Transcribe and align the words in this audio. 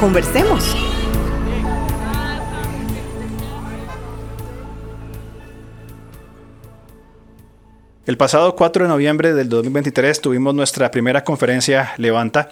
Conversemos. 0.00 0.74
El 8.06 8.16
pasado 8.16 8.56
4 8.56 8.84
de 8.84 8.88
noviembre 8.88 9.34
del 9.34 9.50
2023 9.50 10.22
tuvimos 10.22 10.54
nuestra 10.54 10.90
primera 10.90 11.22
conferencia 11.22 11.92
Levanta 11.98 12.48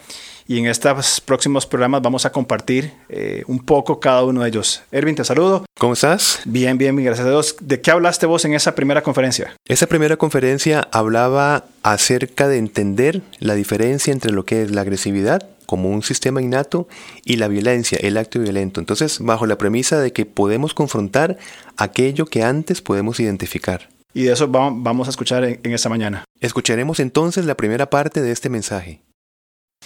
y 0.46 0.58
en 0.58 0.66
estos 0.66 1.22
próximos 1.22 1.64
programas 1.64 2.02
vamos 2.02 2.26
a 2.26 2.32
compartir 2.32 2.92
eh, 3.08 3.44
un 3.46 3.64
poco 3.64 3.98
cada 3.98 4.24
uno 4.24 4.42
de 4.42 4.48
ellos. 4.50 4.82
Erwin, 4.92 5.14
te 5.14 5.24
saludo. 5.24 5.64
¿Cómo 5.78 5.94
estás? 5.94 6.42
Bien, 6.44 6.76
bien, 6.76 6.96
gracias 6.96 7.26
a 7.26 7.30
Dios. 7.30 7.56
¿De 7.62 7.80
qué 7.80 7.90
hablaste 7.90 8.26
vos 8.26 8.44
en 8.44 8.52
esa 8.52 8.74
primera 8.74 9.02
conferencia? 9.02 9.56
Esa 9.66 9.86
primera 9.86 10.18
conferencia 10.18 10.86
hablaba 10.92 11.64
acerca 11.82 12.46
de 12.46 12.58
entender 12.58 13.22
la 13.38 13.54
diferencia 13.54 14.12
entre 14.12 14.32
lo 14.32 14.44
que 14.44 14.62
es 14.64 14.70
la 14.70 14.82
agresividad 14.82 15.48
como 15.68 15.90
un 15.90 16.02
sistema 16.02 16.40
innato 16.40 16.88
y 17.26 17.36
la 17.36 17.46
violencia, 17.46 17.98
el 18.00 18.16
acto 18.16 18.40
violento. 18.40 18.80
Entonces, 18.80 19.18
bajo 19.20 19.44
la 19.44 19.58
premisa 19.58 20.00
de 20.00 20.14
que 20.14 20.24
podemos 20.24 20.72
confrontar 20.72 21.36
aquello 21.76 22.24
que 22.24 22.42
antes 22.42 22.80
podemos 22.80 23.20
identificar. 23.20 23.90
Y 24.14 24.22
de 24.22 24.32
eso 24.32 24.48
vamos 24.48 25.08
a 25.08 25.10
escuchar 25.10 25.44
en, 25.44 25.60
esta 25.74 25.90
mañana. 25.90 26.24
Escucharemos 26.40 27.00
entonces 27.00 27.44
la 27.44 27.54
primera 27.54 27.90
parte 27.90 28.22
de 28.22 28.32
este 28.32 28.48
mensaje. 28.48 29.02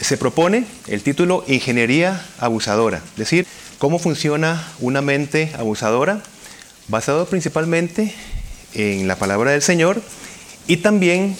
Se 0.01 0.17
propone 0.17 0.67
el 0.87 1.03
título 1.03 1.43
Ingeniería 1.49 2.25
abusadora, 2.39 2.99
es 2.99 3.17
decir, 3.17 3.47
cómo 3.79 3.99
funciona 3.99 4.65
una 4.79 5.03
mente 5.03 5.51
abusadora, 5.59 6.23
basado 6.87 7.27
principalmente 7.27 8.15
en 8.75 9.09
la 9.09 9.17
palabra 9.17 9.51
del 9.51 9.63
Señor 9.63 10.01
y 10.69 10.77
también, 10.77 11.37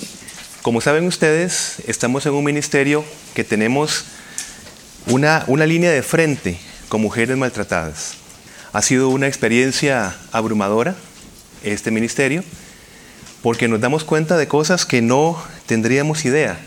como 0.63 0.81
saben 0.81 1.07
ustedes, 1.07 1.77
estamos 1.87 2.27
en 2.27 2.33
un 2.33 2.43
ministerio 2.43 3.05
que 3.35 3.45
tenemos 3.45 4.07
una, 5.07 5.45
una 5.47 5.67
línea 5.67 5.91
de 5.91 6.03
frente 6.03 6.59
con 6.89 7.01
mujeres 7.01 7.37
maltratadas. 7.37 8.15
Ha 8.73 8.83
sido 8.83 9.09
una 9.09 9.27
experiencia 9.27 10.17
abrumadora 10.33 10.95
este 11.63 11.91
ministerio 11.91 12.43
porque 13.43 13.69
nos 13.69 13.81
damos 13.81 14.05
cuenta 14.05 14.37
de 14.37 14.49
cosas 14.49 14.87
que 14.87 15.03
no 15.03 15.43
tendríamos 15.67 16.25
idea. 16.25 16.59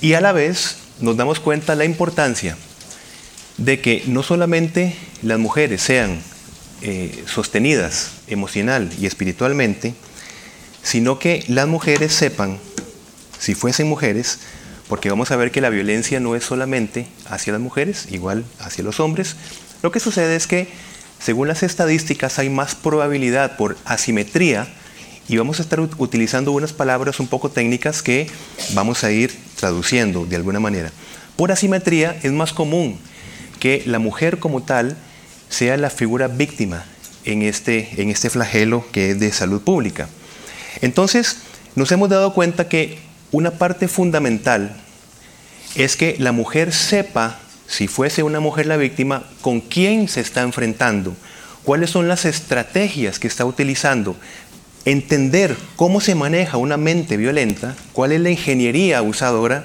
Y 0.00 0.14
a 0.14 0.20
la 0.20 0.32
vez 0.32 0.76
nos 1.00 1.16
damos 1.16 1.40
cuenta 1.40 1.74
la 1.74 1.84
importancia 1.84 2.56
de 3.56 3.80
que 3.80 4.02
no 4.06 4.22
solamente 4.22 4.96
las 5.22 5.38
mujeres 5.38 5.80
sean 5.80 6.20
eh, 6.82 7.24
sostenidas 7.26 8.10
emocional 8.26 8.90
y 8.98 9.06
espiritualmente, 9.06 9.94
sino 10.82 11.18
que 11.18 11.44
las 11.48 11.66
mujeres 11.66 12.12
sepan, 12.12 12.58
si 13.38 13.54
fuesen 13.54 13.88
mujeres, 13.88 14.40
porque 14.88 15.10
vamos 15.10 15.30
a 15.30 15.36
ver 15.36 15.50
que 15.50 15.60
la 15.60 15.70
violencia 15.70 16.20
no 16.20 16.36
es 16.36 16.44
solamente 16.44 17.06
hacia 17.26 17.52
las 17.52 17.62
mujeres, 17.62 18.08
igual 18.10 18.44
hacia 18.60 18.84
los 18.84 19.00
hombres, 19.00 19.36
lo 19.82 19.92
que 19.92 20.00
sucede 20.00 20.36
es 20.36 20.46
que, 20.46 20.68
según 21.18 21.48
las 21.48 21.62
estadísticas, 21.62 22.38
hay 22.38 22.50
más 22.50 22.74
probabilidad 22.74 23.56
por 23.56 23.76
asimetría 23.84 24.66
y 25.28 25.36
vamos 25.36 25.58
a 25.58 25.62
estar 25.62 25.80
utilizando 25.80 26.52
unas 26.52 26.72
palabras 26.72 27.20
un 27.20 27.28
poco 27.28 27.50
técnicas 27.50 28.02
que 28.02 28.26
vamos 28.74 29.04
a 29.04 29.10
ir 29.10 29.34
traduciendo 29.56 30.26
de 30.26 30.36
alguna 30.36 30.60
manera. 30.60 30.90
Por 31.36 31.50
asimetría 31.50 32.18
es 32.22 32.32
más 32.32 32.52
común 32.52 32.98
que 33.60 33.82
la 33.86 33.98
mujer 33.98 34.38
como 34.38 34.62
tal 34.62 34.96
sea 35.48 35.76
la 35.76 35.90
figura 35.90 36.28
víctima 36.28 36.84
en 37.24 37.42
este, 37.42 38.00
en 38.00 38.10
este 38.10 38.30
flagelo 38.30 38.84
que 38.92 39.10
es 39.10 39.20
de 39.20 39.32
salud 39.32 39.62
pública. 39.62 40.08
Entonces, 40.82 41.38
nos 41.74 41.90
hemos 41.92 42.08
dado 42.08 42.34
cuenta 42.34 42.68
que 42.68 42.98
una 43.34 43.50
parte 43.50 43.88
fundamental 43.88 44.76
es 45.74 45.96
que 45.96 46.14
la 46.20 46.30
mujer 46.30 46.72
sepa, 46.72 47.40
si 47.66 47.88
fuese 47.88 48.22
una 48.22 48.38
mujer 48.38 48.66
la 48.66 48.76
víctima, 48.76 49.24
con 49.40 49.60
quién 49.60 50.06
se 50.06 50.20
está 50.20 50.42
enfrentando, 50.42 51.16
cuáles 51.64 51.90
son 51.90 52.06
las 52.06 52.26
estrategias 52.26 53.18
que 53.18 53.26
está 53.26 53.44
utilizando 53.44 54.16
entender 54.84 55.56
cómo 55.74 56.00
se 56.00 56.14
maneja 56.14 56.58
una 56.58 56.76
mente 56.76 57.16
violenta, 57.16 57.74
cuál 57.92 58.12
es 58.12 58.20
la 58.20 58.30
ingeniería 58.30 58.98
abusadora, 58.98 59.64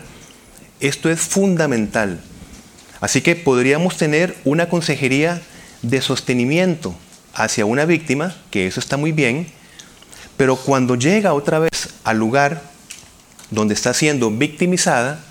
esto 0.80 1.12
es 1.12 1.19
fundamental. 1.19 2.19
Así 3.01 3.22
que 3.22 3.36
podríamos 3.36 3.97
tener 3.97 4.36
una 4.46 4.68
consejería 4.68 5.44
de 5.84 6.01
sostenimiento 6.01 6.96
hacia 7.36 7.68
una 7.68 7.86
víctima, 7.86 8.36
que 8.50 8.66
eso 8.66 8.80
está 8.80 8.97
muy 8.97 9.12
bien, 9.12 9.46
pero 10.38 10.56
cuando 10.56 10.96
llega 10.96 11.34
otra 11.36 11.59
vez 11.59 11.90
al 12.03 12.18
lugar 12.18 12.69
donde 13.52 13.74
está 13.74 13.94
siendo 13.94 14.32
victimizada, 14.32 15.24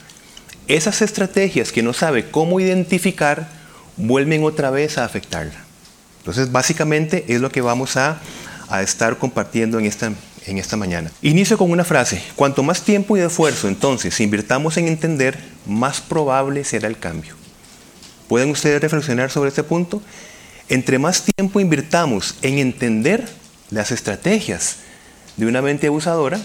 esas 0.66 1.02
estrategias 1.02 1.72
que 1.72 1.82
no 1.82 1.92
sabe 1.92 2.30
cómo 2.30 2.60
identificar 2.60 3.48
vuelven 3.96 4.44
otra 4.44 4.70
vez 4.70 4.98
a 4.98 5.04
afectarla. 5.04 5.64
Entonces, 6.18 6.52
básicamente 6.52 7.24
es 7.28 7.40
lo 7.40 7.50
que 7.50 7.60
vamos 7.60 7.96
a 7.96 8.20
estar 8.82 9.16
compartiendo 9.18 9.78
en 9.78 9.86
esta, 9.86 10.12
en 10.48 10.58
esta 10.58 10.76
mañana. 10.76 11.10
Inicio 11.22 11.58
con 11.58 11.70
una 11.70 11.84
frase. 11.84 12.22
Cuanto 12.34 12.62
más 12.62 12.82
tiempo 12.82 13.16
y 13.16 13.20
esfuerzo 13.20 13.68
entonces 13.68 14.18
invirtamos 14.20 14.76
en 14.76 14.88
entender, 14.88 15.38
más 15.66 16.00
probable 16.00 16.64
será 16.64 16.88
el 16.88 16.98
cambio. 16.98 17.34
¿Pueden 18.28 18.50
ustedes 18.50 18.80
reflexionar 18.80 19.30
sobre 19.30 19.48
este 19.48 19.62
punto? 19.62 20.02
Entre 20.68 20.98
más 20.98 21.22
tiempo 21.22 21.60
invirtamos 21.60 22.36
en 22.42 22.58
entender 22.58 23.26
las 23.70 23.90
estrategias 23.90 24.76
de 25.36 25.46
una 25.46 25.62
mente 25.62 25.86
abusadora, 25.86 26.40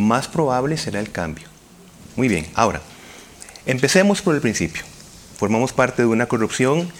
más 0.00 0.28
probable 0.28 0.76
será 0.76 1.00
el 1.00 1.10
cambio. 1.10 1.46
Muy 2.16 2.28
bien, 2.28 2.46
ahora, 2.54 2.80
empecemos 3.66 4.22
por 4.22 4.34
el 4.34 4.40
principio. 4.40 4.82
Formamos 5.36 5.72
parte 5.72 6.02
de 6.02 6.08
una 6.08 6.26
corrupción 6.26 6.90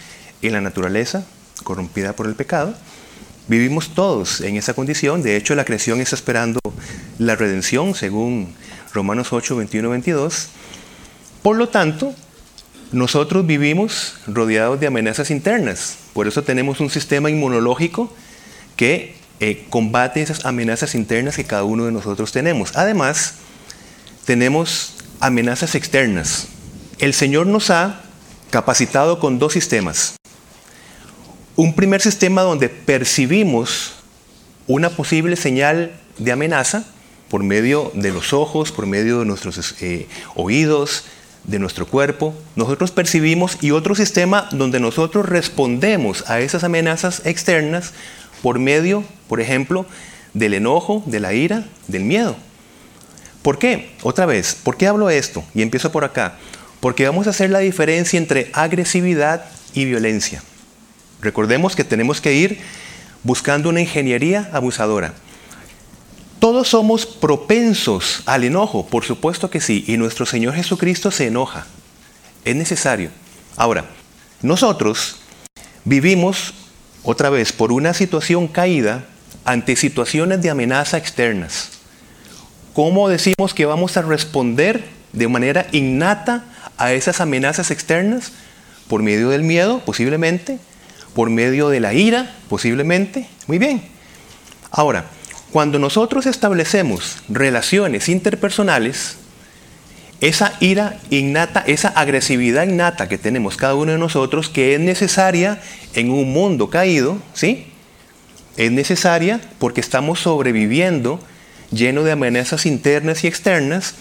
en 0.43 0.53
la 0.53 0.61
naturaleza, 0.61 1.25
corrompida 1.65 2.15
por 2.15 2.27
el 2.27 2.35
pecado, 2.35 2.75
Vivimos 3.51 3.97
todos 3.97 4.43
en 4.43 4.57
esa 4.57 4.75
condición. 4.75 5.25
De 5.25 5.35
hecho, 5.37 5.57
la 5.57 5.65
creación 5.65 6.01
está 6.01 6.15
esperando 6.15 6.61
la 7.19 7.35
redención, 7.35 7.97
según 7.97 8.55
Romanos 8.95 9.33
8, 9.33 9.57
21, 9.57 9.91
22. 9.91 10.51
Por 11.43 11.57
lo 11.57 11.69
tanto, 11.69 12.15
nosotros 12.93 13.45
vivimos 13.45 14.15
rodeados 14.29 14.79
de 14.79 14.87
amenazas 14.87 15.33
internas. 15.33 15.97
Por 16.13 16.29
eso 16.29 16.45
tenemos 16.45 16.79
un 16.79 16.91
sistema 16.91 17.29
inmunológico 17.29 18.15
que 18.77 19.17
eh, 19.41 19.67
combate 19.71 20.23
esas 20.23 20.45
amenazas 20.45 20.95
internas 20.95 21.37
que 21.37 21.45
cada 21.45 21.65
uno 21.65 21.87
de 21.87 21.93
nosotros 21.93 22.33
tenemos. 22.33 22.77
Además, 22.77 23.35
tenemos 24.25 24.95
amenazas 25.19 25.75
externas. 25.75 26.49
El 26.99 27.15
Señor 27.15 27.47
nos 27.47 27.71
ha 27.71 28.03
capacitado 28.51 29.19
con 29.19 29.39
dos 29.39 29.53
sistemas 29.53 30.15
un 31.61 31.75
primer 31.75 32.01
sistema 32.01 32.41
donde 32.41 32.71
percibimos 32.71 33.93
una 34.67 34.89
posible 34.89 35.37
señal 35.37 35.93
de 36.17 36.33
amenaza 36.33 36.85
por 37.29 37.43
medio 37.43 37.93
de 37.95 38.13
los 38.13 38.33
ojos, 38.33 38.73
por 38.73 38.87
medio 38.87 39.19
de 39.19 39.27
nuestros 39.27 39.75
eh, 39.83 40.07
oídos, 40.35 41.05
de 41.45 41.59
nuestro 41.59 41.87
cuerpo. 41.87 42.35
Nosotros 42.57 42.93
percibimos 42.93 43.59
y 43.61 43.73
otro 43.73 43.95
sistema 43.95 44.49
donde 44.53 44.81
nosotros 44.81 45.29
respondemos 45.29 46.31
a 46.31 46.41
esas 46.41 46.65
amenazas 46.65 47.21
externas 47.27 47.93
por 48.43 48.59
medio, 48.59 49.05
por 49.29 49.41
ejemplo, 49.41 49.87
del 50.35 50.55
enojo, 50.55 51.03
de 51.07 51.21
la 51.21 51.33
ira, 51.33 51.67
del 51.89 52.05
miedo. 52.05 52.37
¿Por 53.43 53.59
qué? 53.59 53.91
Otra 54.03 54.27
vez, 54.27 54.55
¿por 54.55 54.77
qué 54.77 54.87
hablo 54.87 55.11
esto? 55.11 55.43
Y 55.55 55.63
empiezo 55.63 55.91
por 55.93 56.05
acá. 56.05 56.37
Porque 56.81 57.07
vamos 57.07 57.27
a 57.27 57.31
hacer 57.31 57.51
la 57.51 57.59
diferencia 57.61 58.19
entre 58.19 58.51
agresividad 58.53 59.47
y 59.75 59.85
violencia. 59.85 60.43
Recordemos 61.21 61.77
que 61.77 61.85
tenemos 61.85 62.21
que 62.21 62.35
ir 62.35 62.61
buscando 63.23 63.69
una 63.69 63.81
ingeniería 63.81 64.51
abusadora. 64.53 65.15
Todos 66.39 66.69
somos 66.69 67.05
propensos 67.05 68.23
al 68.25 68.45
enojo, 68.45 68.87
por 68.87 69.05
supuesto 69.05 69.51
que 69.51 69.61
sí, 69.61 69.85
y 69.87 69.99
nuestro 69.99 70.25
Señor 70.25 70.55
Jesucristo 70.55 71.11
se 71.11 71.27
enoja. 71.27 71.67
Es 72.47 72.57
necesario. 72.57 73.11
Ahora, 73.57 73.85
nosotros 74.41 75.17
vivimos 75.85 76.55
otra 77.03 77.31
vez 77.31 77.53
por 77.53 77.73
una 77.73 77.95
situación 77.95 78.49
caída 78.49 79.05
ante 79.45 79.77
situaciones 79.77 80.43
de 80.43 80.51
amenaza 80.51 80.99
externas. 80.99 81.71
¿Cómo 82.75 83.09
decimos 83.09 83.55
que 83.55 83.67
vamos 83.67 83.97
a 83.97 84.03
responder 84.03 84.85
de 85.13 85.29
manera 85.29 85.67
innata 85.73 86.45
a 86.77 86.93
esas 86.93 87.21
amenazas 87.21 87.71
externas? 87.71 88.33
Por 88.89 89.03
medio 89.03 89.31
del 89.31 89.43
miedo, 89.43 89.83
posiblemente. 89.85 90.59
Por 91.15 91.31
medio 91.31 91.69
de 91.69 91.81
la 91.81 91.95
ira, 91.95 92.35
posiblemente. 92.49 93.29
Muy 93.47 93.59
bien. 93.59 93.83
Ahora, 94.71 95.07
cuando 95.51 95.79
nosotros 95.79 96.27
establecemos 96.27 97.19
relaciones 97.29 98.09
interpersonales, 98.09 99.17
esa 100.21 100.53
ira 100.61 100.99
innata, 101.09 101.65
esa 101.67 101.89
agresividad 101.89 102.65
innata 102.65 103.09
que 103.09 103.19
tenemos 103.19 103.57
cada 103.57 103.75
uno 103.75 103.93
de 103.93 103.99
nosotros, 103.99 104.49
que 104.49 104.75
es 104.75 104.81
necesaria 104.81 105.61
en 105.95 106.11
un 106.11 106.33
mundo 106.33 106.69
caído, 106.69 107.19
¿sí? 107.33 107.67
Es 108.57 108.71
necesaria 108.71 109.41
porque 109.59 109.81
estamos 109.81 110.21
sobreviviendo 110.21 111.21
lleno 111.71 112.03
de 112.03 112.13
amenazas 112.13 112.67
internas 112.67 113.25
y 113.25 113.29
externas. 113.29 113.95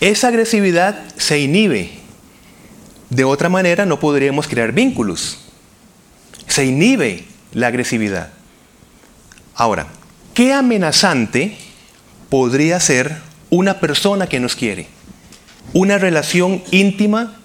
Esa 0.00 0.28
agresividad 0.28 0.98
se 1.16 1.38
inhibe. 1.38 1.90
De 3.08 3.24
otra 3.24 3.48
manera 3.48 3.86
no 3.86 4.00
podríamos 4.00 4.48
crear 4.48 4.72
vínculos. 4.72 5.38
Se 6.46 6.66
inhibe 6.66 7.24
la 7.52 7.68
agresividad. 7.68 8.30
Ahora, 9.54 9.86
¿qué 10.34 10.52
amenazante 10.52 11.56
podría 12.28 12.80
ser 12.80 13.16
una 13.48 13.80
persona 13.80 14.26
que 14.26 14.40
nos 14.40 14.56
quiere? 14.56 14.93
Una 15.72 15.98
relación 15.98 16.62
íntima, 16.70 17.36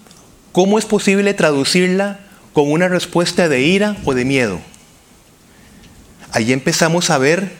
¿cómo 0.51 0.77
es 0.77 0.85
posible 0.85 1.33
traducirla 1.33 2.19
con 2.53 2.71
una 2.71 2.87
respuesta 2.87 3.49
de 3.49 3.61
ira 3.61 3.97
o 4.05 4.13
de 4.13 4.25
miedo? 4.25 4.59
Allí 6.31 6.53
empezamos 6.53 7.09
a 7.09 7.17
ver 7.17 7.51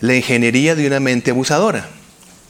la 0.00 0.14
ingeniería 0.14 0.74
de 0.74 0.86
una 0.86 1.00
mente 1.00 1.30
abusadora. 1.30 1.86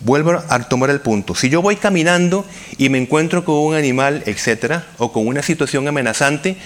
Vuelvo 0.00 0.42
a 0.48 0.58
tomar 0.60 0.88
el 0.88 1.00
punto. 1.00 1.34
Si 1.34 1.50
yo 1.50 1.60
voy 1.60 1.76
caminando 1.76 2.46
y 2.78 2.88
me 2.88 2.96
encuentro 2.96 3.44
con 3.44 3.56
un 3.56 3.74
animal, 3.74 4.22
etcétera, 4.24 4.86
o 4.96 5.12
con 5.12 5.26
una 5.26 5.42
situación 5.42 5.86
amenazante, 5.86 6.56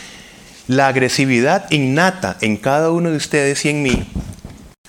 la 0.68 0.86
agresividad 0.86 1.70
innata 1.70 2.36
en 2.40 2.56
cada 2.56 2.90
uno 2.92 3.10
de 3.10 3.16
ustedes 3.16 3.64
y 3.64 3.70
en 3.70 3.82
mí 3.82 4.06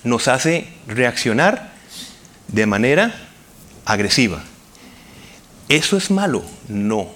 nos 0.04 0.28
hace 0.28 0.68
reaccionar 0.86 1.72
de 2.48 2.66
manera 2.66 3.14
agresiva. 3.84 4.42
¿Eso 5.68 5.96
es 5.96 6.10
malo? 6.10 6.44
No, 6.68 7.08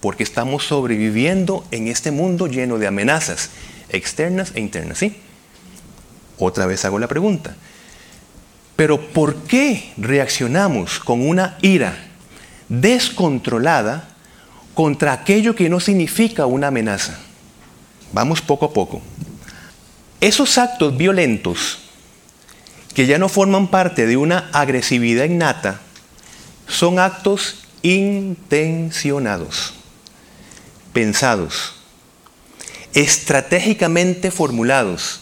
porque 0.00 0.22
estamos 0.22 0.64
sobreviviendo 0.64 1.64
en 1.70 1.88
este 1.88 2.10
mundo 2.10 2.46
lleno 2.46 2.78
de 2.78 2.86
amenazas 2.86 3.50
externas 3.88 4.52
e 4.54 4.60
internas, 4.60 4.98
¿sí? 4.98 5.16
Otra 6.38 6.66
vez 6.66 6.84
hago 6.84 6.98
la 6.98 7.08
pregunta. 7.08 7.56
Pero 8.76 9.00
¿por 9.00 9.36
qué 9.42 9.92
reaccionamos 9.96 11.00
con 11.00 11.26
una 11.26 11.58
ira 11.62 11.96
descontrolada 12.68 14.08
contra 14.74 15.12
aquello 15.12 15.56
que 15.56 15.68
no 15.68 15.80
significa 15.80 16.46
una 16.46 16.68
amenaza? 16.68 17.18
Vamos 18.12 18.40
poco 18.40 18.66
a 18.66 18.72
poco. 18.72 19.02
Esos 20.20 20.58
actos 20.58 20.96
violentos 20.96 21.78
que 22.94 23.06
ya 23.06 23.18
no 23.18 23.28
forman 23.28 23.68
parte 23.68 24.06
de 24.06 24.16
una 24.16 24.50
agresividad 24.52 25.24
innata 25.24 25.80
son 26.66 26.98
actos 26.98 27.67
intencionados, 27.82 29.74
pensados, 30.92 31.74
estratégicamente 32.94 34.30
formulados, 34.30 35.20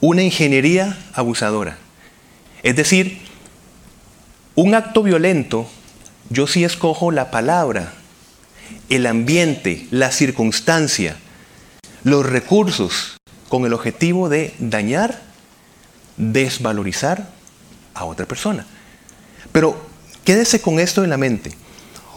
una 0.00 0.22
ingeniería 0.22 0.98
abusadora. 1.14 1.78
Es 2.62 2.76
decir, 2.76 3.20
un 4.54 4.74
acto 4.74 5.02
violento, 5.02 5.68
yo 6.30 6.46
sí 6.46 6.64
escojo 6.64 7.10
la 7.10 7.30
palabra, 7.30 7.92
el 8.88 9.06
ambiente, 9.06 9.86
la 9.90 10.10
circunstancia, 10.10 11.16
los 12.04 12.24
recursos, 12.24 13.16
con 13.48 13.64
el 13.64 13.72
objetivo 13.72 14.28
de 14.28 14.54
dañar, 14.58 15.22
desvalorizar 16.16 17.28
a 17.94 18.04
otra 18.04 18.26
persona. 18.26 18.66
Pero 19.52 19.76
quédese 20.24 20.60
con 20.60 20.80
esto 20.80 21.04
en 21.04 21.10
la 21.10 21.16
mente. 21.16 21.52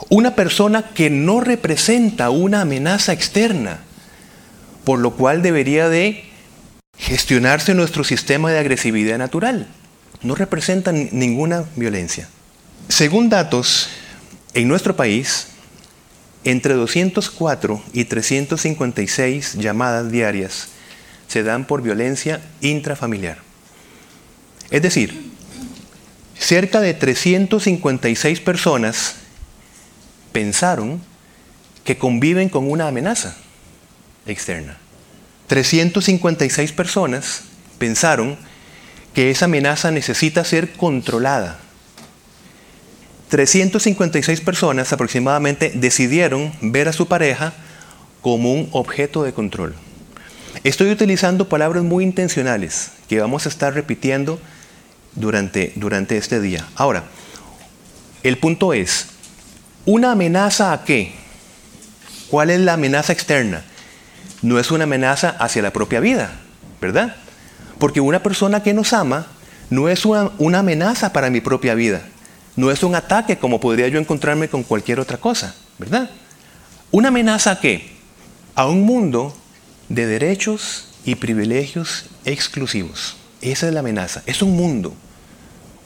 Una 0.10 0.36
persona 0.36 0.90
que 0.90 1.12
no 1.12 1.40
representa 1.40 2.32
una 2.32 2.62
amenaza 2.62 3.14
externa, 3.14 3.80
por 4.84 5.00
lo 5.00 5.12
cual 5.12 5.44
debería 5.44 5.88
de 5.88 6.24
gestionarse 6.98 7.76
nuestro 7.76 8.04
sistema 8.04 8.52
de 8.52 8.58
agresividad 8.58 9.20
natural. 9.20 9.68
No 10.24 10.34
representa 10.36 10.92
ninguna 10.92 11.66
violencia. 11.76 12.28
Según 12.88 13.30
datos, 13.30 13.90
en 14.56 14.68
nuestro 14.68 14.96
país, 14.96 15.48
entre 16.44 16.74
204 16.74 17.82
y 17.94 18.06
356 18.06 19.54
llamadas 19.56 20.12
diarias 20.12 20.70
se 21.28 21.44
dan 21.44 21.66
por 21.66 21.84
violencia 21.84 22.42
intrafamiliar. 22.62 23.38
Es 24.72 24.82
decir, 24.82 25.32
cerca 26.38 26.82
de 26.82 26.96
356 26.96 28.40
personas 28.40 29.16
pensaron 30.32 31.02
que 31.84 31.98
conviven 31.98 32.50
con 32.50 32.70
una 32.70 32.88
amenaza 32.88 33.36
externa. 34.26 34.78
356 35.48 36.72
personas 36.74 37.42
pensaron 37.78 38.38
que 39.14 39.32
esa 39.32 39.46
amenaza 39.46 39.92
necesita 39.92 40.44
ser 40.44 40.74
controlada. 40.74 41.60
356 43.30 44.42
personas 44.42 44.92
aproximadamente 44.94 45.72
decidieron 45.74 46.52
ver 46.62 46.88
a 46.88 46.94
su 46.94 47.08
pareja 47.08 47.54
como 48.22 48.54
un 48.54 48.70
objeto 48.72 49.24
de 49.24 49.34
control. 49.34 49.76
Estoy 50.64 50.92
utilizando 50.92 51.48
palabras 51.48 51.84
muy 51.84 52.04
intencionales 52.04 52.92
que 53.08 53.20
vamos 53.20 53.46
a 53.46 53.50
estar 53.50 53.74
repitiendo 53.74 54.40
durante, 55.16 55.74
durante 55.76 56.18
este 56.18 56.42
día. 56.42 56.68
Ahora, 56.76 57.06
el 58.24 58.38
punto 58.38 58.74
es, 58.74 59.08
¿Una 59.92 60.12
amenaza 60.12 60.72
a 60.72 60.84
qué? 60.86 61.14
¿Cuál 62.30 62.52
es 62.52 62.60
la 62.60 62.74
amenaza 62.74 63.12
externa? 63.12 63.64
No 64.44 64.60
es 64.60 64.70
una 64.70 64.84
amenaza 64.84 65.32
hacia 65.40 65.64
la 65.64 65.74
propia 65.74 66.00
vida, 66.00 66.30
¿verdad? 66.80 67.16
Porque 67.80 68.00
una 68.00 68.22
persona 68.22 68.62
que 68.62 68.76
nos 68.76 68.94
ama 68.94 69.26
no 69.72 69.90
es 69.90 70.06
una, 70.06 70.60
amenaza 70.60 71.12
para 71.12 71.32
mi 71.32 71.42
propia 71.42 71.74
vida. 71.74 72.04
No 72.56 72.70
es 72.70 72.84
un 72.84 72.94
ataque 72.94 73.40
como 73.40 73.60
podría 73.60 73.88
yo 73.88 73.98
encontrarme 73.98 74.48
con 74.48 74.62
cualquier 74.62 75.00
otra 75.00 75.18
cosa, 75.18 75.56
¿verdad? 75.80 76.12
¿Una 76.92 77.08
amenaza 77.08 77.50
a 77.50 77.60
qué? 77.60 77.90
A 78.54 78.68
un 78.68 78.84
mundo 78.84 79.36
de 79.88 80.06
derechos 80.06 80.90
y 81.04 81.16
privilegios 81.16 82.12
exclusivos. 82.26 83.18
Esa 83.42 83.68
es 83.68 83.74
la 83.74 83.80
amenaza. 83.80 84.22
Es 84.28 84.44
un 84.44 84.56
mundo, 84.56 84.94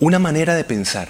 una 0.01 0.19
manera 0.19 0.55
de 0.55 0.65
pensar. 0.65 1.07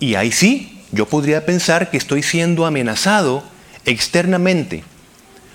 Y 0.00 0.16
ahí 0.16 0.32
sí, 0.32 0.79
yo 0.92 1.06
podría 1.06 1.46
pensar 1.46 1.90
que 1.90 1.96
estoy 1.96 2.22
siendo 2.22 2.66
amenazado 2.66 3.42
externamente, 3.84 4.84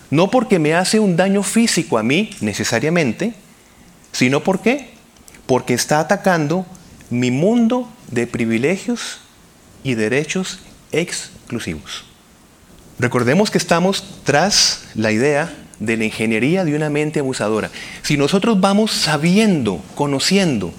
no 0.10 0.32
porque 0.32 0.60
me 0.60 0.74
hace 0.74 1.00
un 1.00 1.16
daño 1.16 1.44
físico 1.44 1.98
a 1.98 2.04
mí 2.04 2.30
necesariamente, 2.42 3.34
sino 4.12 4.44
porque 4.44 4.96
porque 5.46 5.74
está 5.74 6.00
atacando 6.00 6.66
mi 7.10 7.32
mundo 7.32 7.88
de 8.10 8.28
privilegios 8.28 9.20
y 9.84 9.96
derechos 9.96 10.60
exclusivos. 10.92 12.06
Recordemos 12.98 13.52
que 13.52 13.58
estamos 13.58 14.04
tras 14.24 14.86
la 14.96 15.12
idea 15.12 15.54
de 15.80 15.98
la 15.98 16.06
ingeniería 16.06 16.64
de 16.64 16.76
una 16.76 16.90
mente 16.90 17.20
abusadora. 17.20 17.70
Si 18.02 18.18
nosotros 18.18 18.60
vamos 18.60 18.92
sabiendo, 18.92 19.84
conociendo 19.96 20.74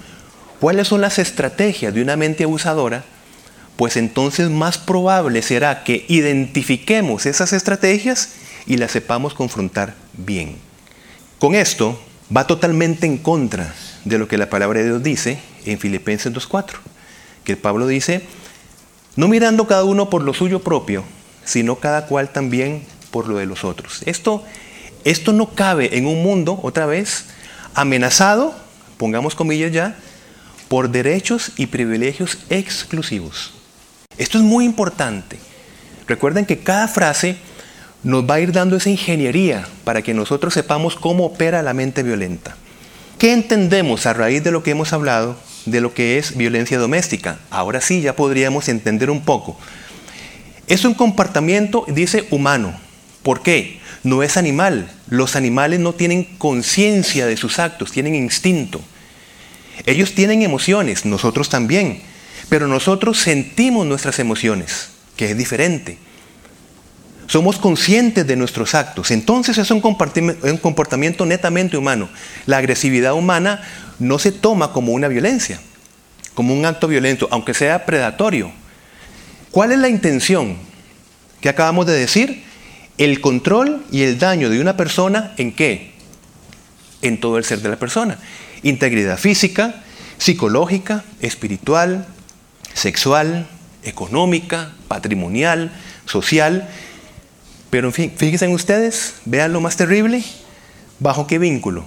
cuáles 0.59 0.89
son 0.89 1.03
las 1.03 1.19
estrategias 1.19 1.93
de 1.93 2.03
una 2.03 2.17
mente 2.17 2.45
abusadora, 2.45 3.05
pues 3.77 3.97
entonces 3.97 4.51
más 4.51 4.79
probable 4.79 5.43
será 5.43 5.85
que 5.85 6.05
identifiquemos 6.09 7.27
esas 7.27 7.53
estrategias 7.53 8.31
y 8.67 8.79
las 8.79 8.91
sepamos 8.91 9.35
confrontar 9.35 9.95
bien. 10.15 10.57
Con 11.39 11.55
esto 11.55 12.01
va 12.35 12.47
totalmente 12.47 13.07
en 13.07 13.19
contra 13.19 13.75
de 14.05 14.19
lo 14.19 14.29
que 14.29 14.39
la 14.39 14.51
palabra 14.51 14.81
de 14.81 14.87
Dios 14.87 15.03
dice 15.03 15.39
en 15.67 15.79
Filipenses 15.79 16.33
2.4, 16.33 16.77
que 17.45 17.57
Pablo 17.57 17.87
dice, 17.87 18.23
no 19.15 19.29
mirando 19.29 19.67
cada 19.67 19.85
uno 19.85 20.11
por 20.11 20.23
lo 20.23 20.33
suyo 20.33 20.63
propio, 20.63 21.05
sino 21.45 21.77
cada 21.77 22.07
cual 22.07 22.31
también 22.31 22.83
por 23.11 23.29
lo 23.29 23.37
de 23.37 23.47
los 23.47 23.65
otros. 23.65 24.03
Esto, 24.07 24.45
esto 25.05 25.33
no 25.33 25.51
cabe 25.51 25.97
en 25.99 26.07
un 26.07 26.23
mundo, 26.23 26.59
otra 26.63 26.87
vez, 26.87 27.27
amenazado, 27.75 28.55
pongamos 28.97 29.35
comillas 29.35 29.73
ya, 29.73 29.97
por 30.69 30.91
derechos 30.91 31.53
y 31.57 31.67
privilegios 31.67 32.39
exclusivos. 32.49 33.56
Esto 34.19 34.39
es 34.39 34.45
muy 34.45 34.65
importante. 34.65 35.39
Recuerden 36.07 36.47
que 36.47 36.59
cada 36.59 36.89
frase 36.89 37.37
nos 38.03 38.29
va 38.29 38.35
a 38.35 38.41
ir 38.41 38.53
dando 38.53 38.77
esa 38.77 38.91
ingeniería 38.91 39.67
para 39.85 40.03
que 40.03 40.15
nosotros 40.15 40.55
sepamos 40.55 40.97
cómo 40.97 41.27
opera 41.27 41.63
la 41.63 41.75
mente 41.75 42.03
violenta. 42.03 42.57
¿Qué 43.19 43.33
entendemos 43.33 44.07
a 44.07 44.13
raíz 44.13 44.45
de 44.45 44.53
lo 44.53 44.63
que 44.63 44.71
hemos 44.71 44.93
hablado 44.93 45.37
de 45.65 45.81
lo 45.81 45.95
que 45.95 46.19
es 46.19 46.37
violencia 46.37 46.79
doméstica? 46.79 47.39
Ahora 47.51 47.81
sí 47.81 48.01
ya 48.03 48.15
podríamos 48.15 48.69
entender 48.69 49.11
un 49.11 49.25
poco. 49.25 49.59
Es 50.67 50.85
un 50.85 50.95
comportamiento, 50.95 51.85
dice, 51.89 52.27
humano, 52.31 52.75
¿Por 53.27 53.43
qué? 53.43 53.81
No 54.05 54.23
es 54.23 54.37
animal. 54.37 54.89
Los 55.11 55.35
animales 55.35 55.81
no 55.81 55.95
tienen 55.95 56.23
conciencia 56.39 57.27
de 57.27 57.37
sus 57.37 57.59
actos, 57.59 57.91
tienen 57.91 58.15
instinto. 58.15 58.81
Ellos 59.85 60.15
tienen 60.15 60.43
emociones, 60.43 61.05
nosotros 61.05 61.49
también, 61.49 62.03
pero 62.49 62.69
nosotros 62.69 63.19
sentimos 63.19 63.87
nuestras 63.87 64.19
emociones, 64.19 64.91
que 65.17 65.31
es 65.31 65.37
diferente. 65.37 65.99
Somos 67.27 67.59
conscientes 67.59 68.27
de 68.27 68.37
nuestros 68.37 68.75
actos. 68.75 69.11
Entonces 69.11 69.59
es 69.59 69.71
un 69.73 69.81
comportamiento 69.81 71.27
netamente 71.27 71.77
humano. 71.77 72.09
La 72.47 72.59
agresividad 72.59 73.15
humana 73.15 73.63
no 73.99 74.19
se 74.21 74.31
toma 74.31 74.73
como 74.73 74.93
una 74.93 75.09
violencia, 75.09 75.61
como 76.35 76.55
un 76.55 76.65
acto 76.65 76.87
violento, 76.87 77.27
aunque 77.33 77.53
sea 77.53 77.85
predatorio. 77.85 78.53
¿Cuál 79.51 79.73
es 79.73 79.79
la 79.79 79.89
intención 79.89 80.57
que 81.41 81.49
acabamos 81.49 81.87
de 81.87 81.95
decir? 81.95 82.45
El 82.97 83.21
control 83.21 83.85
y 83.91 84.03
el 84.03 84.19
daño 84.19 84.49
de 84.49 84.61
una 84.61 84.77
persona 84.77 85.35
en 85.37 85.53
qué? 85.53 85.95
En 87.03 87.19
todo 87.19 87.39
el 87.39 87.45
ser 87.45 87.61
de 87.61 87.71
la 87.71 87.77
persona. 87.77 88.19
Integridad 88.63 89.19
física, 89.19 89.83
psicológica, 90.19 91.05
espiritual, 91.21 92.07
sexual, 92.77 93.49
económica, 93.83 94.73
patrimonial, 94.87 95.73
social. 96.05 96.69
Pero 97.71 97.89
en 97.89 97.95
fin, 97.95 98.13
fíjense 98.17 98.45
en 98.45 98.53
ustedes, 98.53 99.15
vean 99.25 99.53
lo 99.53 99.61
más 99.61 99.77
terrible, 99.77 100.23
¿bajo 101.01 101.27
qué 101.27 101.39
vínculo? 101.39 101.85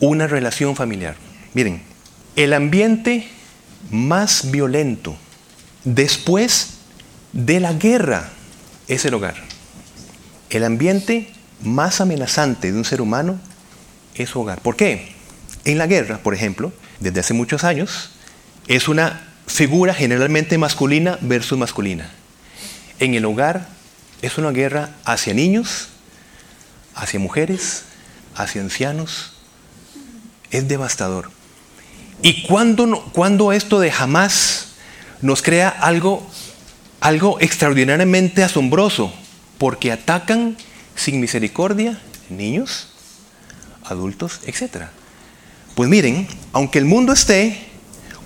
Una 0.00 0.26
relación 0.26 0.76
familiar. 0.76 1.16
Miren, 1.54 1.82
el 2.36 2.52
ambiente 2.52 3.28
más 3.90 4.50
violento 4.50 5.16
después 5.84 6.74
de 7.32 7.60
la 7.60 7.72
guerra 7.72 8.30
es 8.88 9.04
el 9.04 9.14
hogar. 9.14 9.34
El 10.50 10.64
ambiente 10.64 11.32
más 11.62 12.00
amenazante 12.00 12.70
de 12.70 12.78
un 12.78 12.84
ser 12.84 13.00
humano 13.00 13.40
es 14.14 14.30
su 14.30 14.40
hogar. 14.40 14.60
¿Por 14.60 14.76
qué? 14.76 15.12
En 15.64 15.78
la 15.78 15.86
guerra, 15.86 16.18
por 16.18 16.34
ejemplo, 16.34 16.72
desde 17.00 17.20
hace 17.20 17.34
muchos 17.34 17.64
años, 17.64 18.12
es 18.66 18.88
una 18.88 19.22
figura 19.46 19.94
generalmente 19.94 20.58
masculina 20.58 21.18
versus 21.20 21.58
masculina. 21.58 22.10
En 22.98 23.14
el 23.14 23.24
hogar 23.24 23.68
es 24.22 24.38
una 24.38 24.50
guerra 24.50 24.90
hacia 25.04 25.34
niños, 25.34 25.88
hacia 26.94 27.20
mujeres, 27.20 27.84
hacia 28.34 28.60
ancianos. 28.60 29.32
Es 30.50 30.68
devastador. 30.68 31.30
¿Y 32.22 32.46
cuando, 32.46 33.52
esto 33.52 33.78
de 33.78 33.90
jamás 33.92 34.68
nos 35.20 35.42
crea 35.42 35.68
algo 35.68 36.26
algo 37.00 37.38
extraordinariamente 37.40 38.42
asombroso, 38.42 39.12
porque 39.58 39.92
atacan 39.92 40.56
sin 40.94 41.20
misericordia 41.20 42.00
niños, 42.30 42.88
adultos, 43.84 44.40
etc. 44.46 44.86
Pues 45.74 45.88
miren, 45.88 46.26
aunque 46.52 46.78
el 46.78 46.84
mundo 46.84 47.12
esté 47.12 47.64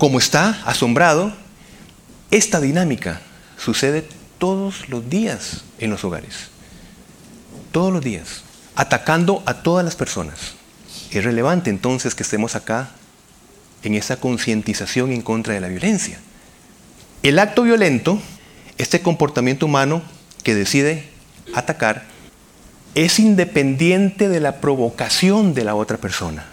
como 0.01 0.19
está, 0.19 0.63
asombrado, 0.65 1.33
esta 2.31 2.59
dinámica 2.59 3.21
sucede 3.59 4.09
todos 4.39 4.89
los 4.89 5.09
días 5.11 5.63
en 5.79 5.91
los 5.91 6.05
hogares. 6.05 6.49
Todos 7.71 7.93
los 7.93 8.03
días, 8.03 8.43
atacando 8.75 9.43
a 9.45 9.63
todas 9.63 9.85
las 9.85 9.97
personas. 9.97 10.55
Es 11.13 11.23
relevante 11.23 11.69
entonces 11.69 12.15
que 12.15 12.23
estemos 12.23 12.57
acá 12.57 12.89
en 13.83 13.95
esa 13.95 14.17
concientización 14.17 15.13
en 15.13 15.21
contra 15.21 15.53
de 15.53 15.61
la 15.61 15.69
violencia. 15.69 16.19
El 17.23 17.39
acto 17.39 17.63
violento 17.63 18.19
este 18.79 19.03
comportamiento 19.03 19.67
humano 19.67 20.01
que 20.43 20.55
decide 20.55 21.05
atacar 21.55 22.05
es 22.95 23.19
independiente 23.19 24.31
de 24.31 24.41
la 24.41 24.63
provocación 24.63 25.53
de 25.53 25.65
la 25.65 25.75
otra 25.75 25.99
persona. 25.99 26.47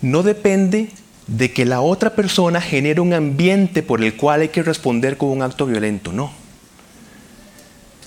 No 0.00 0.22
depende 0.22 0.88
de 1.26 1.52
que 1.52 1.64
la 1.64 1.80
otra 1.80 2.10
persona 2.10 2.60
genere 2.60 3.00
un 3.00 3.14
ambiente 3.14 3.82
por 3.82 4.02
el 4.02 4.16
cual 4.16 4.42
hay 4.42 4.48
que 4.48 4.62
responder 4.62 5.16
con 5.16 5.30
un 5.30 5.42
acto 5.42 5.66
violento, 5.66 6.12
no. 6.12 6.32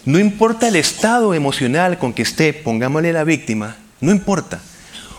No 0.06 0.20
importa 0.20 0.68
el 0.68 0.76
estado 0.76 1.34
emocional 1.34 1.98
con 1.98 2.14
que 2.14 2.22
esté, 2.22 2.54
pongámosle 2.54 3.12
la 3.12 3.24
víctima, 3.24 3.76
no 4.00 4.12
importa. 4.12 4.62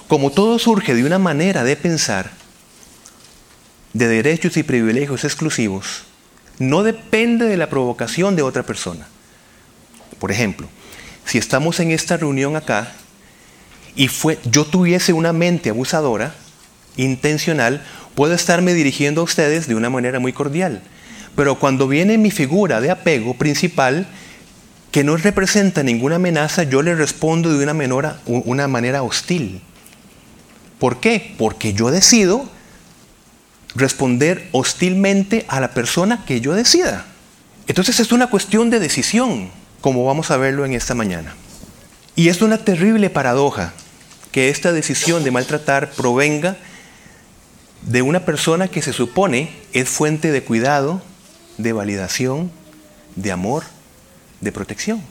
Como 0.06 0.30
todo 0.30 0.58
surge 0.58 0.94
de 0.94 1.04
una 1.04 1.18
manera 1.18 1.64
de 1.64 1.76
pensar, 1.76 2.30
de 3.92 4.06
derechos 4.08 4.56
y 4.56 4.62
privilegios 4.62 5.24
exclusivos, 5.24 6.04
no 6.58 6.82
depende 6.82 7.46
de 7.46 7.56
la 7.56 7.68
provocación 7.68 8.36
de 8.36 8.42
otra 8.42 8.62
persona. 8.62 9.06
Por 10.18 10.32
ejemplo, 10.32 10.68
si 11.24 11.36
estamos 11.36 11.80
en 11.80 11.90
esta 11.90 12.16
reunión 12.16 12.56
acá 12.56 12.92
y 13.94 14.08
fue, 14.08 14.38
yo 14.44 14.64
tuviese 14.64 15.12
una 15.12 15.32
mente 15.32 15.70
abusadora, 15.70 16.34
intencional, 16.98 17.82
puedo 18.14 18.34
estarme 18.34 18.74
dirigiendo 18.74 19.22
a 19.22 19.24
ustedes 19.24 19.66
de 19.66 19.74
una 19.74 19.88
manera 19.88 20.18
muy 20.20 20.34
cordial. 20.34 20.82
Pero 21.34 21.58
cuando 21.58 21.88
viene 21.88 22.18
mi 22.18 22.30
figura 22.30 22.82
de 22.82 22.90
apego 22.90 23.34
principal, 23.34 24.06
que 24.90 25.04
no 25.04 25.16
representa 25.16 25.82
ninguna 25.82 26.16
amenaza, 26.16 26.64
yo 26.64 26.82
le 26.82 26.94
respondo 26.94 27.56
de 27.56 27.64
una, 27.64 28.20
una 28.26 28.68
manera 28.68 29.02
hostil. 29.02 29.62
¿Por 30.78 31.00
qué? 31.00 31.34
Porque 31.38 31.72
yo 31.72 31.90
decido 31.90 32.48
responder 33.74 34.48
hostilmente 34.52 35.44
a 35.48 35.60
la 35.60 35.72
persona 35.72 36.24
que 36.26 36.40
yo 36.40 36.54
decida. 36.54 37.06
Entonces 37.66 38.00
es 38.00 38.12
una 38.12 38.28
cuestión 38.28 38.70
de 38.70 38.80
decisión, 38.80 39.50
como 39.80 40.04
vamos 40.04 40.30
a 40.30 40.36
verlo 40.36 40.64
en 40.64 40.72
esta 40.72 40.94
mañana. 40.94 41.34
Y 42.16 42.28
es 42.28 42.42
una 42.42 42.58
terrible 42.58 43.10
paradoja 43.10 43.74
que 44.32 44.48
esta 44.48 44.72
decisión 44.72 45.22
de 45.22 45.30
maltratar 45.30 45.90
provenga 45.92 46.56
de 47.82 48.02
una 48.02 48.24
persona 48.24 48.68
que 48.68 48.82
se 48.82 48.92
supone 48.92 49.50
es 49.72 49.88
fuente 49.88 50.32
de 50.32 50.42
cuidado, 50.42 51.02
de 51.56 51.72
validación, 51.72 52.50
de 53.16 53.32
amor, 53.32 53.64
de 54.40 54.52
protección. 54.52 55.02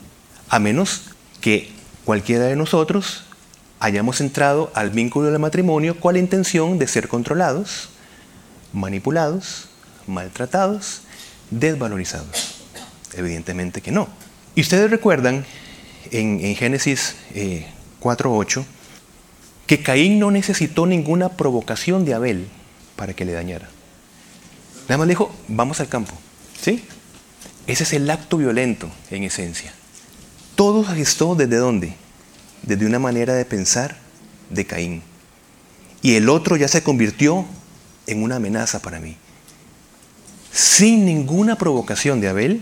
A 0.50 0.60
menos 0.60 1.04
que 1.42 1.72
cualquiera 2.06 2.46
de 2.46 2.56
nosotros 2.56 3.24
hayamos 3.80 4.22
entrado 4.22 4.72
al 4.74 4.90
vínculo 4.90 5.30
del 5.30 5.40
matrimonio 5.40 6.00
con 6.00 6.14
la 6.14 6.20
intención 6.20 6.80
de 6.80 6.88
ser 6.88 7.08
controlados, 7.08 7.90
manipulados, 8.74 9.70
maltratados, 10.08 11.02
desvalorizados. 11.52 12.56
Evidentemente 13.14 13.82
que 13.82 13.92
no. 13.92 14.08
Y 14.56 14.62
ustedes 14.62 14.90
recuerdan 14.90 15.46
en, 16.12 16.56
Génesis 16.56 17.16
4.8 18.02 18.62
eh, 18.62 18.66
que 19.68 19.84
Caín 19.84 20.18
no 20.18 20.32
necesitó 20.32 20.86
ninguna 20.86 21.30
provocación 21.30 22.06
de 22.06 22.14
Abel 22.14 22.48
para 22.96 23.14
que 23.14 23.26
le 23.26 23.34
dañara. 23.34 23.70
Nada 24.88 24.98
más 24.98 25.08
le 25.08 25.12
dijo, 25.12 25.32
vamos 25.50 25.82
al 25.82 25.90
campo. 25.90 26.14
¿Sí? 26.60 26.84
Ese 27.68 27.84
es 27.84 27.94
el 27.94 28.10
acto 28.10 28.38
violento 28.38 28.90
en 29.12 29.24
esencia. 29.24 29.74
Todo 30.56 30.86
se 30.86 30.96
gestó 30.96 31.36
desde 31.36 31.58
dónde? 31.58 31.94
Desde 32.64 32.86
una 32.86 32.98
manera 32.98 33.34
de 33.34 33.44
pensar 33.44 33.98
de 34.50 34.66
Caín. 34.66 35.04
Y 36.02 36.16
el 36.16 36.30
otro 36.30 36.56
ya 36.56 36.70
se 36.70 36.82
convirtió 36.82 37.46
en 38.08 38.24
una 38.24 38.38
amenaza 38.38 38.82
para 38.82 39.02
mí. 39.02 39.18
Sin 40.54 41.06
ninguna 41.06 41.58
provocación 41.58 42.22
de 42.22 42.30
Abel, 42.30 42.62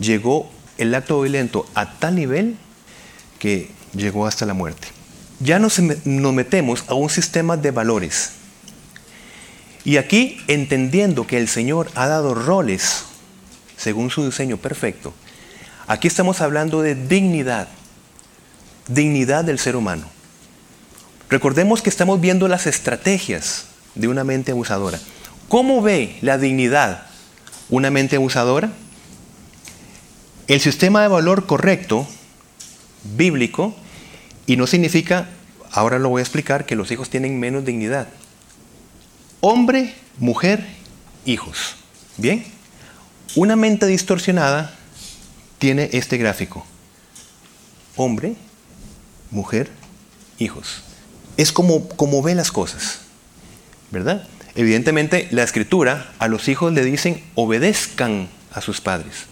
llegó 0.00 0.50
el 0.78 0.94
acto 0.96 1.20
violento 1.20 1.64
a 1.74 1.98
tal 1.98 2.16
nivel 2.16 2.56
que 3.38 3.70
llegó 3.94 4.26
hasta 4.26 4.46
la 4.46 4.54
muerte. 4.54 4.88
Ya 5.42 5.58
nos, 5.58 5.80
metemos 6.04 6.84
a 6.86 6.94
un 6.94 7.10
sistema 7.10 7.56
de 7.56 7.72
valores. 7.72 8.32
Y 9.84 9.96
aquí, 9.96 10.40
entendiendo 10.46 11.26
que 11.26 11.38
el 11.38 11.48
Señor 11.48 11.90
ha 11.96 12.06
dado 12.06 12.34
roles 12.34 13.04
según 13.76 14.10
su 14.10 14.24
diseño 14.24 14.56
perfecto, 14.56 15.12
aquí 15.88 16.06
estamos 16.06 16.40
hablando 16.40 16.82
de 16.82 16.94
dignidad, 16.94 17.66
dignidad 18.86 19.44
del 19.44 19.58
ser 19.58 19.74
humano. 19.74 20.04
Recordemos 21.28 21.82
que 21.82 21.90
estamos 21.90 22.20
viendo 22.20 22.46
las 22.46 22.68
estrategias 22.68 23.64
de 23.96 24.06
una 24.06 24.22
mente 24.22 24.52
abusadora. 24.52 25.00
¿Cómo 25.48 25.82
ve 25.82 26.18
la 26.20 26.38
dignidad 26.38 27.06
una 27.68 27.90
mente 27.90 28.16
abusadora? 28.16 28.70
El 30.46 30.60
sistema 30.60 31.02
de 31.02 31.08
valor 31.08 31.46
correcto, 31.46 32.06
bíblico, 33.16 33.74
y 34.46 34.56
no 34.56 34.66
significa, 34.66 35.28
ahora 35.72 35.98
lo 35.98 36.08
voy 36.08 36.20
a 36.20 36.22
explicar, 36.22 36.66
que 36.66 36.76
los 36.76 36.90
hijos 36.90 37.10
tienen 37.10 37.40
menos 37.40 37.64
dignidad. 37.64 38.08
Hombre, 39.40 39.94
mujer, 40.18 40.64
hijos. 41.24 41.76
Bien, 42.16 42.44
una 43.34 43.56
mente 43.56 43.86
distorsionada 43.86 44.74
tiene 45.58 45.90
este 45.92 46.18
gráfico. 46.18 46.64
Hombre, 47.96 48.34
mujer, 49.30 49.70
hijos. 50.38 50.82
Es 51.36 51.50
como, 51.50 51.88
como 51.88 52.22
ve 52.22 52.34
las 52.34 52.52
cosas. 52.52 53.02
¿verdad? 53.92 54.26
Evidentemente, 54.54 55.28
la 55.30 55.44
escritura 55.44 56.10
a 56.18 56.26
los 56.26 56.48
hijos 56.48 56.72
le 56.72 56.84
dicen 56.84 57.22
obedezcan 57.34 58.28
a 58.52 58.60
sus 58.60 58.80
padres. 58.80 59.26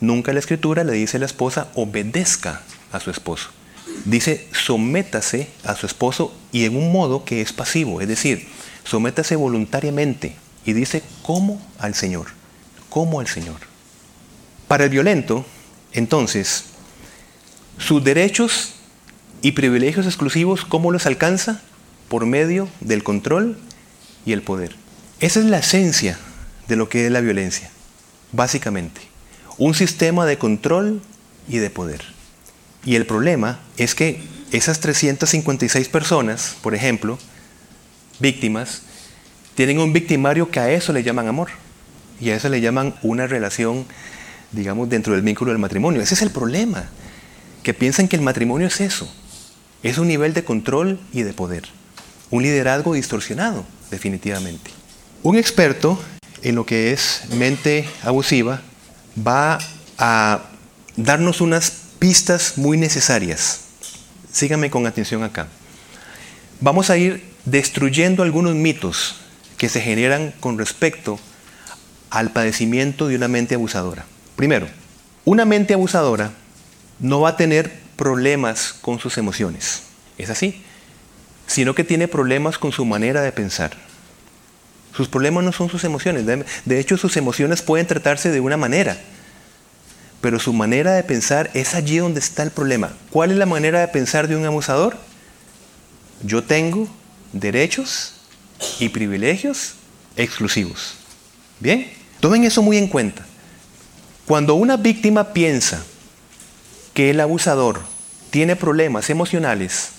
Nunca 0.00 0.32
la 0.32 0.38
escritura 0.38 0.84
le 0.84 0.92
dice 0.92 1.18
a 1.18 1.20
la 1.20 1.26
esposa 1.26 1.68
obedezca 1.74 2.62
a 2.92 3.00
su 3.00 3.10
esposo. 3.10 3.50
Dice 4.04 4.48
sométase 4.52 5.48
a 5.64 5.74
su 5.74 5.86
esposo 5.86 6.34
y 6.52 6.64
en 6.64 6.76
un 6.76 6.92
modo 6.92 7.24
que 7.24 7.40
es 7.40 7.52
pasivo, 7.52 8.00
es 8.00 8.08
decir, 8.08 8.46
sométase 8.84 9.36
voluntariamente 9.36 10.36
y 10.64 10.72
dice 10.72 11.02
como 11.22 11.60
al 11.78 11.94
Señor, 11.94 12.26
como 12.88 13.20
al 13.20 13.28
Señor. 13.28 13.56
Para 14.68 14.84
el 14.84 14.90
violento, 14.90 15.44
entonces, 15.92 16.64
sus 17.78 18.02
derechos 18.02 18.74
y 19.42 19.52
privilegios 19.52 20.06
exclusivos, 20.06 20.64
¿cómo 20.64 20.90
los 20.90 21.06
alcanza? 21.06 21.62
Por 22.08 22.26
medio 22.26 22.68
del 22.80 23.02
control 23.02 23.58
y 24.24 24.32
el 24.32 24.42
poder. 24.42 24.74
Esa 25.20 25.40
es 25.40 25.46
la 25.46 25.58
esencia 25.58 26.18
de 26.68 26.76
lo 26.76 26.88
que 26.88 27.06
es 27.06 27.12
la 27.12 27.20
violencia, 27.20 27.70
básicamente. 28.32 29.00
Un 29.56 29.74
sistema 29.74 30.26
de 30.26 30.36
control 30.36 31.00
y 31.48 31.58
de 31.58 31.70
poder. 31.70 32.15
Y 32.86 32.94
el 32.94 33.04
problema 33.04 33.58
es 33.76 33.94
que 33.94 34.22
esas 34.52 34.80
356 34.80 35.88
personas, 35.88 36.56
por 36.62 36.74
ejemplo, 36.74 37.18
víctimas, 38.20 38.82
tienen 39.56 39.80
un 39.80 39.92
victimario 39.92 40.50
que 40.50 40.60
a 40.60 40.70
eso 40.70 40.92
le 40.92 41.02
llaman 41.02 41.26
amor. 41.26 41.48
Y 42.20 42.30
a 42.30 42.36
eso 42.36 42.48
le 42.48 42.60
llaman 42.60 42.94
una 43.02 43.26
relación, 43.26 43.84
digamos, 44.52 44.88
dentro 44.88 45.14
del 45.14 45.22
vínculo 45.22 45.50
del 45.50 45.58
matrimonio. 45.58 46.00
Ese 46.00 46.14
es 46.14 46.22
el 46.22 46.30
problema. 46.30 46.88
Que 47.64 47.74
piensan 47.74 48.06
que 48.06 48.16
el 48.16 48.22
matrimonio 48.22 48.68
es 48.68 48.80
eso. 48.80 49.12
Es 49.82 49.98
un 49.98 50.06
nivel 50.06 50.32
de 50.32 50.44
control 50.44 51.00
y 51.12 51.22
de 51.22 51.32
poder. 51.32 51.64
Un 52.30 52.44
liderazgo 52.44 52.94
distorsionado, 52.94 53.66
definitivamente. 53.90 54.70
Un 55.24 55.36
experto 55.36 56.00
en 56.42 56.54
lo 56.54 56.64
que 56.64 56.92
es 56.92 57.22
mente 57.34 57.88
abusiva 58.02 58.62
va 59.26 59.58
a 59.98 60.42
darnos 60.96 61.40
unas 61.40 61.85
pistas 61.98 62.56
muy 62.56 62.76
necesarias. 62.76 63.60
Síganme 64.32 64.70
con 64.70 64.86
atención 64.86 65.22
acá. 65.22 65.48
Vamos 66.60 66.90
a 66.90 66.96
ir 66.96 67.24
destruyendo 67.44 68.22
algunos 68.22 68.54
mitos 68.54 69.16
que 69.56 69.68
se 69.68 69.80
generan 69.80 70.34
con 70.40 70.58
respecto 70.58 71.18
al 72.10 72.32
padecimiento 72.32 73.08
de 73.08 73.16
una 73.16 73.28
mente 73.28 73.54
abusadora. 73.54 74.04
Primero, 74.36 74.68
una 75.24 75.44
mente 75.44 75.74
abusadora 75.74 76.32
no 77.00 77.20
va 77.20 77.30
a 77.30 77.36
tener 77.36 77.72
problemas 77.96 78.74
con 78.80 78.98
sus 78.98 79.18
emociones. 79.18 79.82
Es 80.18 80.30
así. 80.30 80.62
Sino 81.46 81.74
que 81.74 81.84
tiene 81.84 82.08
problemas 82.08 82.58
con 82.58 82.72
su 82.72 82.84
manera 82.84 83.22
de 83.22 83.32
pensar. 83.32 83.72
Sus 84.94 85.08
problemas 85.08 85.44
no 85.44 85.52
son 85.52 85.68
sus 85.68 85.84
emociones. 85.84 86.24
De 86.64 86.80
hecho, 86.80 86.96
sus 86.96 87.16
emociones 87.16 87.62
pueden 87.62 87.86
tratarse 87.86 88.30
de 88.30 88.40
una 88.40 88.56
manera. 88.56 88.98
Pero 90.20 90.38
su 90.38 90.52
manera 90.52 90.94
de 90.94 91.02
pensar 91.02 91.50
es 91.54 91.74
allí 91.74 91.98
donde 91.98 92.20
está 92.20 92.42
el 92.42 92.50
problema. 92.50 92.92
¿Cuál 93.10 93.30
es 93.30 93.36
la 93.36 93.46
manera 93.46 93.80
de 93.80 93.88
pensar 93.88 94.28
de 94.28 94.36
un 94.36 94.44
abusador? 94.44 94.96
Yo 96.22 96.42
tengo 96.42 96.88
derechos 97.32 98.14
y 98.80 98.88
privilegios 98.88 99.74
exclusivos. 100.16 100.94
Bien, 101.60 101.90
tomen 102.20 102.44
eso 102.44 102.62
muy 102.62 102.76
en 102.78 102.88
cuenta. 102.88 103.24
Cuando 104.26 104.54
una 104.54 104.76
víctima 104.76 105.32
piensa 105.32 105.82
que 106.94 107.10
el 107.10 107.20
abusador 107.20 107.80
tiene 108.30 108.56
problemas 108.56 109.10
emocionales, 109.10 109.90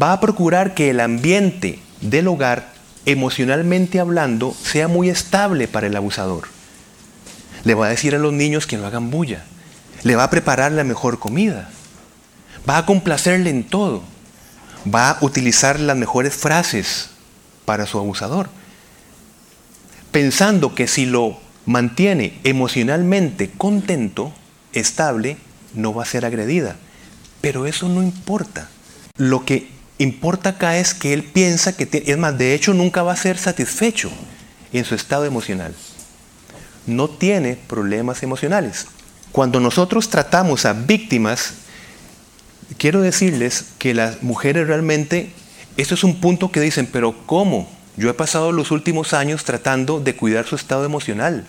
va 0.00 0.12
a 0.12 0.20
procurar 0.20 0.74
que 0.74 0.90
el 0.90 1.00
ambiente 1.00 1.78
del 2.00 2.28
hogar, 2.28 2.72
emocionalmente 3.06 4.00
hablando, 4.00 4.54
sea 4.62 4.88
muy 4.88 5.08
estable 5.08 5.68
para 5.68 5.86
el 5.86 5.96
abusador. 5.96 6.53
Le 7.64 7.74
va 7.74 7.86
a 7.86 7.90
decir 7.90 8.14
a 8.14 8.18
los 8.18 8.32
niños 8.32 8.66
que 8.66 8.76
no 8.76 8.86
hagan 8.86 9.10
bulla. 9.10 9.44
Le 10.02 10.16
va 10.16 10.24
a 10.24 10.30
preparar 10.30 10.72
la 10.72 10.84
mejor 10.84 11.18
comida. 11.18 11.70
Va 12.68 12.78
a 12.78 12.86
complacerle 12.86 13.50
en 13.50 13.64
todo. 13.64 14.02
Va 14.92 15.10
a 15.10 15.18
utilizar 15.22 15.80
las 15.80 15.96
mejores 15.96 16.34
frases 16.34 17.10
para 17.64 17.86
su 17.86 17.98
abusador. 17.98 18.48
Pensando 20.12 20.74
que 20.74 20.86
si 20.86 21.06
lo 21.06 21.38
mantiene 21.66 22.38
emocionalmente 22.44 23.50
contento, 23.50 24.32
estable, 24.72 25.38
no 25.72 25.94
va 25.94 26.02
a 26.02 26.06
ser 26.06 26.24
agredida. 26.24 26.76
Pero 27.40 27.66
eso 27.66 27.88
no 27.88 28.02
importa. 28.02 28.68
Lo 29.16 29.44
que 29.44 29.70
importa 29.98 30.50
acá 30.50 30.76
es 30.76 30.92
que 30.92 31.12
él 31.12 31.22
piensa 31.22 31.76
que, 31.76 31.88
es 32.06 32.18
más, 32.18 32.36
de 32.36 32.54
hecho 32.54 32.74
nunca 32.74 33.02
va 33.02 33.12
a 33.12 33.16
ser 33.16 33.38
satisfecho 33.38 34.10
en 34.72 34.84
su 34.84 34.94
estado 34.94 35.24
emocional. 35.24 35.74
No 36.86 37.08
tiene 37.08 37.56
problemas 37.56 38.22
emocionales. 38.22 38.86
Cuando 39.32 39.60
nosotros 39.60 40.10
tratamos 40.10 40.64
a 40.64 40.72
víctimas, 40.72 41.54
quiero 42.78 43.00
decirles 43.00 43.66
que 43.78 43.94
las 43.94 44.22
mujeres 44.22 44.66
realmente, 44.66 45.32
esto 45.76 45.94
es 45.94 46.04
un 46.04 46.20
punto 46.20 46.52
que 46.52 46.60
dicen, 46.60 46.88
pero 46.90 47.14
¿cómo? 47.26 47.68
Yo 47.96 48.10
he 48.10 48.14
pasado 48.14 48.52
los 48.52 48.70
últimos 48.70 49.12
años 49.12 49.44
tratando 49.44 50.00
de 50.00 50.16
cuidar 50.16 50.46
su 50.46 50.56
estado 50.56 50.84
emocional. 50.84 51.46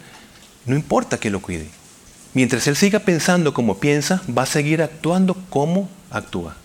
No 0.65 0.76
importa 0.76 1.19
que 1.19 1.30
lo 1.30 1.41
cuide. 1.41 1.67
Mientras 2.34 2.67
él 2.67 2.76
siga 2.76 3.00
pensando 3.00 3.54
como 3.54 3.80
piensa, 3.80 4.21
va 4.36 4.43
a 4.43 4.48
seguir 4.48 4.82
actuando 4.82 5.36
como 5.50 5.89
actúa. 6.12 6.56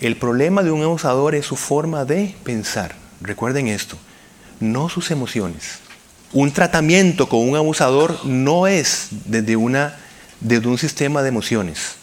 El 0.00 0.16
problema 0.16 0.62
de 0.62 0.70
un 0.70 0.82
abusador 0.82 1.34
es 1.34 1.46
su 1.46 1.56
forma 1.56 2.04
de 2.04 2.34
pensar. 2.44 2.94
Recuerden 3.20 3.68
esto, 3.68 3.96
no 4.60 4.88
sus 4.88 5.10
emociones. 5.10 5.78
Un 6.32 6.52
tratamiento 6.52 7.28
con 7.28 7.48
un 7.48 7.56
abusador 7.56 8.24
no 8.24 8.66
es 8.66 9.08
desde, 9.26 9.56
una, 9.56 9.96
desde 10.40 10.68
un 10.68 10.78
sistema 10.78 11.22
de 11.22 11.28
emociones, 11.28 11.94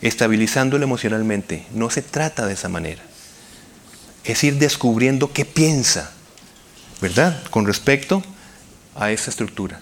estabilizándolo 0.00 0.84
emocionalmente. 0.84 1.66
No 1.72 1.90
se 1.90 2.02
trata 2.02 2.46
de 2.46 2.54
esa 2.54 2.68
manera. 2.68 3.02
Es 4.24 4.42
ir 4.42 4.58
descubriendo 4.58 5.32
qué 5.32 5.44
piensa, 5.44 6.10
¿verdad? 7.00 7.42
Con 7.50 7.66
respecto 7.66 8.24
a 8.94 9.10
esa 9.10 9.30
estructura. 9.30 9.80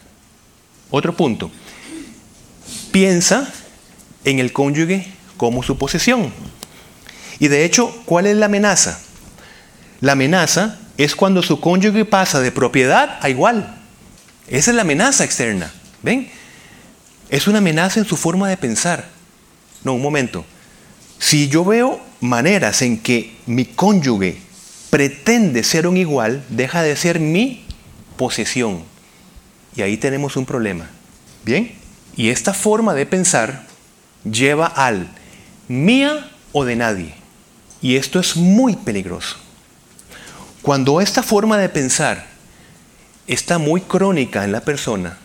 Otro 0.91 1.17
punto, 1.17 1.51
piensa 2.93 3.51
en 4.25 4.39
el 4.39 4.53
cónyuge 4.53 5.07
como 5.37 5.63
su 5.63 5.79
posesión. 5.79 6.33
Y 7.39 7.49
de 7.49 7.65
hecho, 7.65 7.95
¿cuál 8.05 8.27
es 8.27 8.37
la 8.37 8.47
amenaza? 8.47 9.01
La 10.01 10.13
amenaza 10.13 10.79
es 10.97 11.17
cuando 11.17 11.43
su 11.43 11.61
cónyuge 11.61 12.05
pasa 12.05 12.41
de 12.41 12.53
propiedad 12.53 13.19
a 13.21 13.29
igual. 13.29 13.77
Esa 14.49 14.71
es 14.71 14.75
la 14.77 14.83
amenaza 14.83 15.25
externa. 15.25 15.73
¿Ven? 16.03 16.31
Es 17.31 17.49
una 17.49 17.59
amenaza 17.59 18.01
en 18.01 18.07
su 18.07 18.17
forma 18.17 18.49
de 18.49 18.57
pensar. 18.57 19.09
No, 19.83 19.95
un 19.95 20.03
momento. 20.03 20.45
Si 21.19 21.49
yo 21.49 21.65
veo 21.65 22.01
maneras 22.21 22.83
en 22.83 22.99
que 22.99 23.37
mi 23.47 23.65
cónyuge 23.65 24.39
pretende 24.91 25.65
ser 25.65 25.87
un 25.87 25.97
igual, 25.97 26.45
deja 26.49 26.83
de 26.83 26.97
ser 26.97 27.19
mi 27.19 27.65
posesión. 28.17 28.85
Y 29.75 29.83
ahí 29.83 29.97
tenemos 29.97 30.37
un 30.37 30.47
problema. 30.47 30.89
¿Bien? 31.45 31.73
Y 32.17 32.29
esta 32.29 32.55
forma 32.55 32.95
de 32.95 33.07
pensar 33.07 33.67
lleva 34.25 34.67
al 34.67 35.09
mía 35.69 36.31
o 36.53 36.65
de 36.65 36.77
nadie. 36.77 37.15
Y 37.83 37.97
esto 37.97 38.21
es 38.21 38.37
muy 38.37 38.77
peligroso. 38.77 39.44
Cuando 40.65 41.01
esta 41.01 41.23
forma 41.23 41.59
de 41.59 41.69
pensar 41.69 42.27
está 43.29 43.59
muy 43.59 43.83
crónica 43.83 44.45
en 44.45 44.51
la 44.51 44.63
persona, 44.63 45.19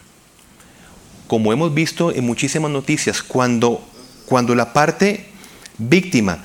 como 1.28 1.52
hemos 1.54 1.74
visto 1.74 2.12
en 2.14 2.26
muchísimas 2.26 2.70
noticias, 2.70 3.24
cuando, 3.24 3.84
cuando 4.28 4.54
la 4.54 4.74
parte 4.74 5.30
víctima 5.78 6.44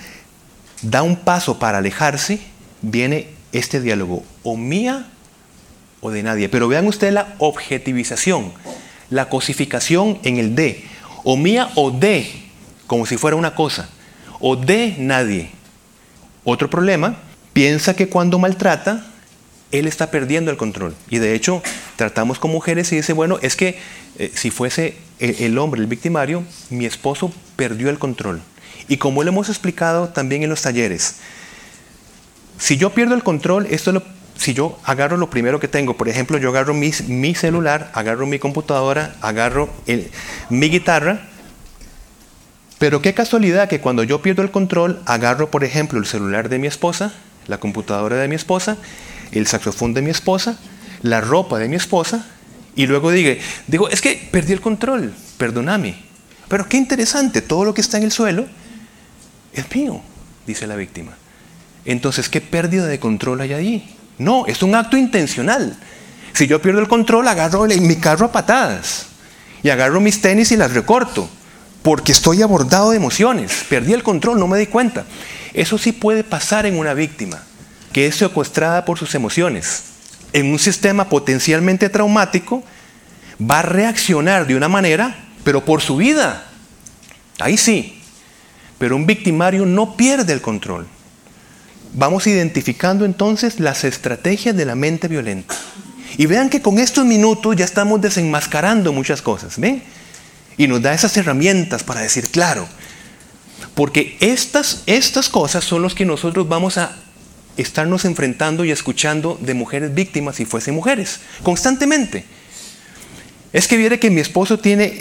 da 0.80 1.02
un 1.02 1.16
paso 1.16 1.58
para 1.58 1.78
alejarse, 1.78 2.38
viene 2.80 3.28
este 3.52 3.80
diálogo, 3.80 4.22
o 4.44 4.56
mía 4.56 5.08
o 6.00 6.10
de 6.10 6.22
nadie. 6.22 6.48
Pero 6.48 6.68
vean 6.68 6.86
ustedes 6.86 7.12
la 7.12 7.34
objetivización 7.38 8.52
la 9.10 9.28
cosificación 9.28 10.18
en 10.22 10.38
el 10.38 10.54
de, 10.54 10.84
o 11.24 11.36
mía 11.36 11.70
o 11.74 11.90
de, 11.90 12.30
como 12.86 13.06
si 13.06 13.16
fuera 13.16 13.36
una 13.36 13.54
cosa, 13.54 13.88
o 14.40 14.56
de 14.56 14.94
nadie. 14.98 15.50
Otro 16.44 16.68
problema, 16.70 17.16
piensa 17.54 17.96
que 17.96 18.08
cuando 18.08 18.38
maltrata, 18.38 19.06
él 19.72 19.86
está 19.86 20.10
perdiendo 20.10 20.50
el 20.50 20.58
control. 20.58 20.94
Y 21.08 21.18
de 21.18 21.34
hecho, 21.34 21.62
tratamos 21.96 22.38
con 22.38 22.50
mujeres 22.50 22.92
y 22.92 22.96
dice, 22.96 23.14
bueno, 23.14 23.38
es 23.40 23.56
que 23.56 23.78
eh, 24.18 24.30
si 24.34 24.50
fuese 24.50 24.96
el, 25.18 25.36
el, 25.40 25.58
hombre 25.58 25.80
el 25.80 25.86
victimario, 25.86 26.44
mi 26.68 26.84
esposo 26.84 27.32
perdió 27.56 27.88
el 27.88 27.98
control. 27.98 28.42
Y 28.88 28.98
como 28.98 29.22
lo 29.22 29.30
hemos 29.30 29.48
explicado 29.48 30.08
también 30.08 30.42
en 30.42 30.50
los 30.50 30.60
talleres, 30.60 31.16
si 32.58 32.76
yo 32.76 32.90
pierdo 32.90 33.14
el 33.14 33.22
control, 33.22 33.66
esto 33.70 34.02
si 34.36 34.52
yo 34.52 34.78
agarro 34.84 35.16
lo 35.16 35.30
primero 35.30 35.60
que 35.60 35.68
tengo, 35.68 35.96
por 35.96 36.08
ejemplo, 36.08 36.38
yo 36.38 36.50
agarro 36.50 36.74
mi 36.74 37.34
celular, 37.34 37.90
agarro 37.94 38.26
mi 38.26 38.38
computadora, 38.38 39.14
agarro 39.20 39.70
mi 40.50 40.68
guitarra, 40.68 41.28
pero 42.78 43.00
qué 43.00 43.14
casualidad 43.14 43.68
que 43.68 43.80
cuando 43.80 44.02
yo 44.02 44.20
pierdo 44.20 44.42
el 44.42 44.50
control, 44.50 45.00
agarro, 45.06 45.50
por 45.50 45.64
ejemplo, 45.64 45.98
el 45.98 46.06
celular 46.06 46.48
de 46.48 46.58
mi 46.58 46.66
esposa, 46.66 47.14
la 47.46 47.58
computadora 47.58 48.16
de 48.16 48.28
mi 48.28 48.34
esposa, 48.34 48.76
el 49.32 49.46
saxofón 49.46 49.94
de 49.94 50.02
mi 50.02 50.10
esposa, 50.10 50.58
la 51.02 51.20
ropa 51.20 51.58
de 51.58 51.68
mi 51.68 51.76
esposa 51.76 52.26
Y 52.76 52.86
luego 52.86 53.10
digo, 53.12 53.88
es 53.88 54.00
que 54.00 54.28
perdí 54.30 54.52
el 54.52 54.60
control, 54.60 55.14
perdóname. 55.38 55.96
Pero 56.48 56.68
qué 56.68 56.76
interesante, 56.76 57.40
todo 57.40 57.64
lo 57.64 57.72
que 57.72 57.80
está 57.80 57.98
en 57.98 58.04
el 58.04 58.12
suelo 58.12 58.46
es 59.52 59.72
mío, 59.74 60.00
dice 60.46 60.66
la 60.66 60.76
víctima. 60.76 61.12
Entonces, 61.84 62.28
¿qué 62.28 62.40
pérdida 62.40 62.86
de 62.86 62.98
control 62.98 63.40
hay 63.40 63.52
ahí? 63.52 63.96
No, 64.18 64.46
es 64.46 64.62
un 64.62 64.74
acto 64.74 64.96
intencional. 64.96 65.76
Si 66.32 66.46
yo 66.46 66.60
pierdo 66.60 66.80
el 66.80 66.88
control, 66.88 67.28
agarro 67.28 67.66
mi 67.66 67.96
carro 67.96 68.26
a 68.26 68.32
patadas 68.32 69.06
y 69.62 69.70
agarro 69.70 70.00
mis 70.00 70.20
tenis 70.20 70.50
y 70.50 70.56
las 70.56 70.72
recorto, 70.72 71.28
porque 71.82 72.12
estoy 72.12 72.42
abordado 72.42 72.90
de 72.90 72.96
emociones. 72.96 73.64
Perdí 73.68 73.92
el 73.92 74.02
control, 74.02 74.40
no 74.40 74.48
me 74.48 74.58
di 74.58 74.66
cuenta. 74.66 75.04
Eso 75.54 75.78
sí 75.78 75.92
puede 75.92 76.24
pasar 76.24 76.66
en 76.66 76.76
una 76.76 76.94
víctima, 76.94 77.42
que 77.92 78.06
es 78.06 78.16
secuestrada 78.16 78.84
por 78.84 78.98
sus 78.98 79.14
emociones. 79.14 79.84
En 80.32 80.46
un 80.46 80.58
sistema 80.58 81.08
potencialmente 81.08 81.88
traumático, 81.88 82.64
va 83.40 83.60
a 83.60 83.62
reaccionar 83.62 84.46
de 84.46 84.56
una 84.56 84.68
manera, 84.68 85.16
pero 85.44 85.64
por 85.64 85.80
su 85.80 85.96
vida. 85.96 86.44
Ahí 87.38 87.56
sí. 87.56 88.00
Pero 88.78 88.96
un 88.96 89.06
victimario 89.06 89.64
no 89.64 89.96
pierde 89.96 90.32
el 90.32 90.40
control. 90.40 90.88
Vamos 91.92 92.26
identificando 92.26 93.04
entonces 93.04 93.60
las 93.60 93.84
estrategias 93.84 94.56
de 94.56 94.64
la 94.64 94.74
mente 94.74 95.06
violenta. 95.06 95.54
Y 96.16 96.26
vean 96.26 96.50
que 96.50 96.62
con 96.62 96.78
estos 96.78 97.04
minutos 97.04 97.54
ya 97.54 97.64
estamos 97.64 98.00
desenmascarando 98.00 98.92
muchas 98.92 99.22
cosas, 99.22 99.58
¿ven? 99.58 99.82
Y 100.56 100.66
nos 100.66 100.82
da 100.82 100.94
esas 100.94 101.16
herramientas 101.16 101.84
para 101.84 102.00
decir, 102.00 102.28
claro, 102.30 102.68
porque 103.74 104.16
estas, 104.20 104.82
estas 104.86 105.28
cosas 105.28 105.64
son 105.64 105.82
las 105.82 105.94
que 105.94 106.04
nosotros 106.04 106.48
vamos 106.48 106.78
a 106.78 106.96
estarnos 107.56 108.04
enfrentando 108.04 108.64
y 108.64 108.70
escuchando 108.70 109.38
de 109.40 109.54
mujeres 109.54 109.94
víctimas 109.94 110.36
si 110.36 110.44
fuesen 110.44 110.74
mujeres, 110.74 111.20
constantemente. 111.42 112.24
Es 113.52 113.68
que 113.68 113.76
viene 113.76 113.98
que 113.98 114.10
mi 114.10 114.20
esposo 114.20 114.58
tiene, 114.58 114.98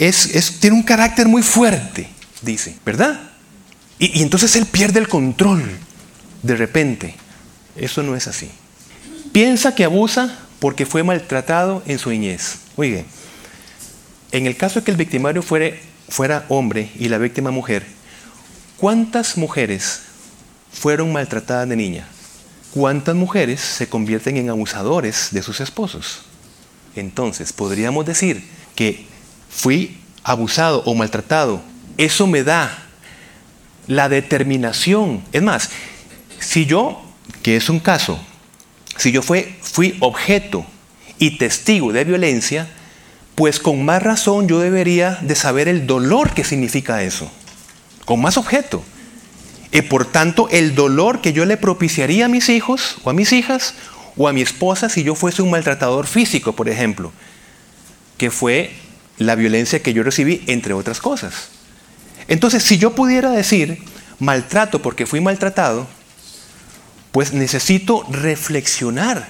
tiene 0.59 0.75
un 0.75 0.83
carácter 0.83 1.27
muy 1.27 1.41
fuerte, 1.41 2.07
dice, 2.41 2.75
¿verdad? 2.85 3.31
Y, 3.97 4.21
entonces 4.21 4.55
él 4.55 4.65
pierde 4.65 4.99
el 4.99 5.07
control 5.07 5.63
de 6.41 6.55
repente. 6.55 7.15
Eso 7.75 8.03
no 8.03 8.15
es 8.15 8.27
así. 8.27 8.49
Piensa 9.31 9.73
que 9.73 9.83
abusa 9.83 10.37
porque 10.59 10.85
fue 10.85 11.03
maltratado 11.03 11.81
en 11.87 11.97
su 11.97 12.11
niñez. 12.11 12.57
Oye, 12.75 13.05
en 14.31 14.45
el 14.45 14.55
caso 14.55 14.79
de 14.79 14.85
que 14.85 14.91
el 14.91 14.97
victimario 14.97 15.41
fuera 15.41 16.45
hombre 16.49 16.91
y 16.99 17.09
la 17.09 17.17
víctima 17.17 17.49
mujer, 17.49 17.83
¿cuántas 18.77 19.37
mujeres 19.37 20.01
fueron 20.71 21.11
maltratadas 21.11 21.69
de 21.69 21.75
niña? 21.75 22.07
¿Cuántas 22.73 23.15
mujeres 23.15 23.61
se 23.61 23.87
convierten 23.87 24.37
en 24.37 24.49
abusadores 24.49 25.29
de 25.31 25.43
sus 25.43 25.59
esposos? 25.59 26.21
Entonces, 26.95 27.53
podríamos 27.53 28.05
decir 28.05 28.47
que 28.75 29.05
fui 29.49 29.97
abusado 30.23 30.81
o 30.85 30.95
maltratado. 30.95 31.61
Eso 31.97 32.27
me 32.27 32.43
da 32.43 32.85
la 33.87 34.09
determinación. 34.09 35.23
Es 35.31 35.43
más, 35.43 35.69
si 36.39 36.65
yo, 36.65 37.01
que 37.41 37.55
es 37.55 37.69
un 37.69 37.79
caso, 37.79 38.19
si 38.97 39.11
yo 39.11 39.21
fui 39.21 39.97
objeto 39.99 40.65
y 41.19 41.37
testigo 41.37 41.93
de 41.93 42.03
violencia, 42.03 42.67
pues 43.35 43.59
con 43.59 43.83
más 43.83 44.01
razón 44.03 44.47
yo 44.47 44.59
debería 44.59 45.17
de 45.21 45.35
saber 45.35 45.67
el 45.67 45.87
dolor 45.87 46.33
que 46.33 46.43
significa 46.43 47.03
eso. 47.03 47.31
Con 48.05 48.21
más 48.21 48.37
objeto. 48.37 48.83
Y 49.71 49.81
por 49.81 50.05
tanto, 50.05 50.47
el 50.51 50.75
dolor 50.75 51.21
que 51.21 51.33
yo 51.33 51.45
le 51.45 51.57
propiciaría 51.57 52.25
a 52.25 52.29
mis 52.29 52.49
hijos 52.49 52.97
o 53.03 53.09
a 53.09 53.13
mis 53.13 53.33
hijas 53.33 53.73
o 54.15 54.27
a 54.27 54.33
mi 54.33 54.41
esposa 54.41 54.89
si 54.89 55.03
yo 55.03 55.15
fuese 55.15 55.41
un 55.41 55.49
maltratador 55.49 56.05
físico, 56.05 56.53
por 56.53 56.69
ejemplo, 56.69 57.11
que 58.17 58.29
fue 58.29 58.71
la 59.17 59.35
violencia 59.35 59.81
que 59.81 59.93
yo 59.93 60.03
recibí, 60.03 60.43
entre 60.47 60.73
otras 60.73 60.99
cosas. 60.99 61.49
Entonces, 62.27 62.63
si 62.63 62.77
yo 62.77 62.93
pudiera 62.95 63.31
decir 63.31 63.79
maltrato 64.19 64.81
porque 64.81 65.05
fui 65.05 65.21
maltratado, 65.21 65.87
pues 67.11 67.33
necesito 67.33 68.05
reflexionar. 68.09 69.27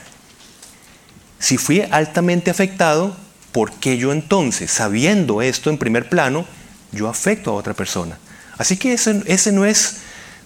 Si 1.39 1.57
fui 1.57 1.81
altamente 1.91 2.51
afectado, 2.51 3.15
¿por 3.51 3.73
qué 3.73 3.97
yo 3.97 4.12
entonces, 4.12 4.71
sabiendo 4.71 5.41
esto 5.41 5.69
en 5.69 5.77
primer 5.77 6.07
plano, 6.07 6.45
yo 6.91 7.09
afecto 7.09 7.51
a 7.51 7.55
otra 7.55 7.73
persona? 7.73 8.17
Así 8.57 8.77
que 8.77 8.93
ese, 8.93 9.51
no, 9.51 9.65
es, 9.65 9.97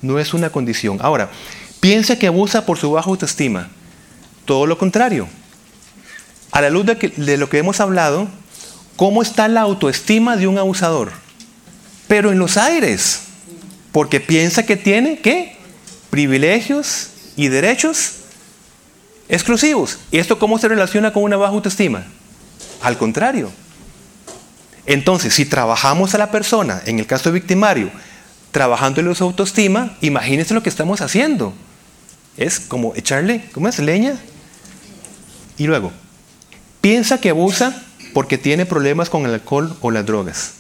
no 0.01 0.19
es 0.19 0.33
una 0.33 0.49
condición. 0.49 0.99
Ahora, 1.01 1.29
piensa 1.79 2.17
que 2.17 2.27
abusa 2.27 2.65
por 2.65 2.77
su 2.77 2.91
baja 2.91 3.09
autoestima. 3.09 3.69
Todo 4.45 4.65
lo 4.65 4.77
contrario. 4.77 5.27
A 6.51 6.61
la 6.61 6.69
luz 6.69 6.85
de, 6.85 6.95
de 6.95 7.37
lo 7.37 7.49
que 7.49 7.57
hemos 7.57 7.79
hablado, 7.79 8.27
¿cómo 8.95 9.21
está 9.21 9.47
la 9.47 9.61
autoestima 9.61 10.37
de 10.37 10.47
un 10.47 10.57
abusador? 10.57 11.11
Pero 12.07 12.31
en 12.31 12.39
los 12.39 12.57
aires. 12.57 13.21
Porque 13.91 14.19
piensa 14.19 14.65
que 14.65 14.77
tiene, 14.77 15.19
¿qué? 15.19 15.57
Privilegios 16.09 17.09
y 17.35 17.49
derechos 17.49 18.13
exclusivos. 19.29 19.97
¿Y 20.11 20.19
esto 20.19 20.39
cómo 20.39 20.57
se 20.57 20.67
relaciona 20.67 21.11
con 21.11 21.23
una 21.23 21.37
baja 21.37 21.53
autoestima? 21.53 22.05
Al 22.81 22.97
contrario. 22.97 23.51
Entonces, 24.87 25.35
si 25.35 25.45
trabajamos 25.45 26.15
a 26.15 26.17
la 26.17 26.31
persona, 26.31 26.81
en 26.85 26.97
el 26.97 27.05
caso 27.05 27.31
victimario, 27.31 27.91
trabajando 28.51 29.01
en 29.01 29.13
su 29.13 29.23
autoestima, 29.23 29.95
imagínense 30.01 30.55
lo 30.55 30.63
que 30.63 30.69
estamos 30.69 31.01
haciendo. 31.01 31.53
Es 32.37 32.59
como 32.59 32.95
echarle, 32.95 33.45
¿cómo 33.53 33.67
es? 33.67 33.77
Leña. 33.77 34.15
Y 35.57 35.67
luego, 35.67 35.91
piensa 36.81 37.19
que 37.19 37.29
abusa 37.29 37.83
porque 38.13 38.39
tiene 38.39 38.65
problemas 38.65 39.09
con 39.09 39.25
el 39.25 39.33
alcohol 39.33 39.77
o 39.81 39.91
las 39.91 40.05
drogas. 40.05 40.53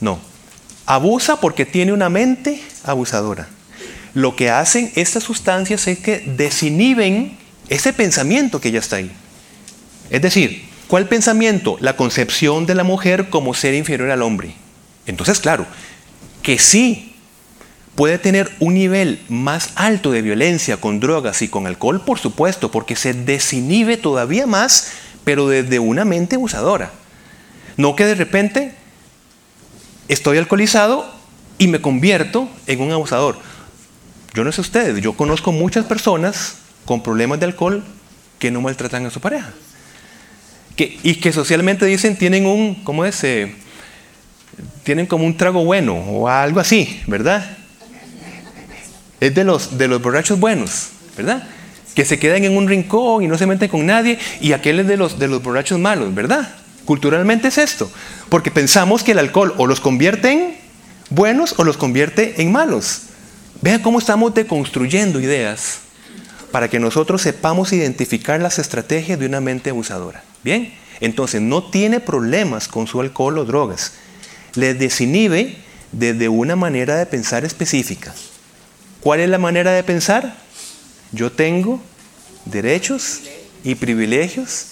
No, 0.00 0.18
abusa 0.86 1.36
porque 1.40 1.66
tiene 1.66 1.92
una 1.92 2.08
mente 2.08 2.62
abusadora 2.84 3.48
lo 4.14 4.36
que 4.36 4.50
hacen 4.50 4.90
estas 4.96 5.24
sustancias 5.24 5.86
es 5.86 5.98
que 5.98 6.18
desinhiben 6.18 7.36
ese 7.68 7.92
pensamiento 7.92 8.60
que 8.60 8.72
ya 8.72 8.80
está 8.80 8.96
ahí. 8.96 9.10
Es 10.10 10.22
decir, 10.22 10.68
¿cuál 10.90 11.06
pensamiento? 11.06 11.76
La 11.78 11.94
concepción 11.94 12.66
de 12.66 12.74
la 12.74 12.82
mujer 12.82 13.30
como 13.30 13.54
ser 13.54 13.74
inferior 13.74 14.10
al 14.10 14.22
hombre. 14.22 14.56
Entonces, 15.06 15.38
claro, 15.38 15.64
que 16.42 16.58
sí 16.58 17.14
puede 17.94 18.18
tener 18.18 18.50
un 18.58 18.74
nivel 18.74 19.22
más 19.28 19.70
alto 19.76 20.10
de 20.10 20.20
violencia 20.20 20.78
con 20.78 20.98
drogas 20.98 21.42
y 21.42 21.48
con 21.48 21.68
alcohol, 21.68 22.02
por 22.04 22.18
supuesto, 22.18 22.72
porque 22.72 22.96
se 22.96 23.14
desinhibe 23.14 23.98
todavía 23.98 24.48
más, 24.48 24.90
pero 25.22 25.46
desde 25.46 25.78
una 25.78 26.04
mente 26.04 26.34
abusadora. 26.34 26.90
No 27.76 27.94
que 27.94 28.04
de 28.04 28.16
repente 28.16 28.74
estoy 30.08 30.38
alcoholizado 30.38 31.08
y 31.58 31.68
me 31.68 31.80
convierto 31.80 32.48
en 32.66 32.80
un 32.80 32.90
abusador. 32.90 33.38
Yo 34.34 34.42
no 34.42 34.50
sé 34.50 34.60
ustedes, 34.60 35.00
yo 35.00 35.12
conozco 35.12 35.52
muchas 35.52 35.84
personas 35.84 36.56
con 36.84 37.00
problemas 37.00 37.38
de 37.38 37.46
alcohol 37.46 37.84
que 38.40 38.50
no 38.50 38.60
maltratan 38.60 39.06
a 39.06 39.10
su 39.10 39.20
pareja. 39.20 39.52
Y 41.02 41.16
que 41.16 41.32
socialmente 41.32 41.84
dicen 41.86 42.16
tienen 42.16 42.46
un, 42.46 42.76
¿cómo 42.84 43.04
es? 43.04 43.22
Eh, 43.24 43.54
tienen 44.82 45.06
como 45.06 45.24
un 45.24 45.36
trago 45.36 45.64
bueno 45.64 45.94
o 45.94 46.28
algo 46.28 46.60
así, 46.60 47.00
¿verdad? 47.06 47.56
Es 49.20 49.34
de 49.34 49.44
los, 49.44 49.76
de 49.76 49.88
los 49.88 50.00
borrachos 50.00 50.40
buenos, 50.40 50.88
¿verdad? 51.16 51.46
Que 51.94 52.04
se 52.04 52.18
quedan 52.18 52.44
en 52.44 52.56
un 52.56 52.68
rincón 52.68 53.22
y 53.22 53.28
no 53.28 53.36
se 53.36 53.46
meten 53.46 53.68
con 53.68 53.84
nadie, 53.84 54.18
y 54.40 54.52
aquel 54.52 54.80
es 54.80 54.86
de 54.86 54.96
los, 54.96 55.18
de 55.18 55.28
los 55.28 55.42
borrachos 55.42 55.78
malos, 55.78 56.14
¿verdad? 56.14 56.54
Culturalmente 56.86 57.48
es 57.48 57.58
esto, 57.58 57.90
porque 58.28 58.50
pensamos 58.50 59.02
que 59.02 59.12
el 59.12 59.18
alcohol 59.18 59.54
o 59.58 59.66
los 59.66 59.80
convierte 59.80 60.32
en 60.32 60.56
buenos 61.10 61.54
o 61.58 61.64
los 61.64 61.76
convierte 61.76 62.40
en 62.40 62.50
malos. 62.50 63.02
Vean 63.60 63.82
cómo 63.82 63.98
estamos 63.98 64.34
deconstruyendo 64.34 65.20
ideas 65.20 65.80
para 66.50 66.68
que 66.68 66.80
nosotros 66.80 67.22
sepamos 67.22 67.72
identificar 67.72 68.40
las 68.40 68.58
estrategias 68.58 69.18
de 69.18 69.26
una 69.26 69.40
mente 69.40 69.70
abusadora. 69.70 70.22
Bien, 70.42 70.72
entonces 71.00 71.40
no 71.40 71.64
tiene 71.64 72.00
problemas 72.00 72.68
con 72.68 72.86
su 72.86 73.00
alcohol 73.00 73.38
o 73.38 73.44
drogas. 73.44 73.92
Le 74.54 74.74
desinhibe 74.74 75.56
desde 75.92 76.28
una 76.28 76.56
manera 76.56 76.96
de 76.96 77.06
pensar 77.06 77.44
específica. 77.44 78.14
¿Cuál 79.00 79.20
es 79.20 79.28
la 79.28 79.38
manera 79.38 79.72
de 79.72 79.82
pensar? 79.82 80.36
Yo 81.12 81.32
tengo 81.32 81.80
derechos 82.44 83.20
y 83.64 83.74
privilegios 83.74 84.66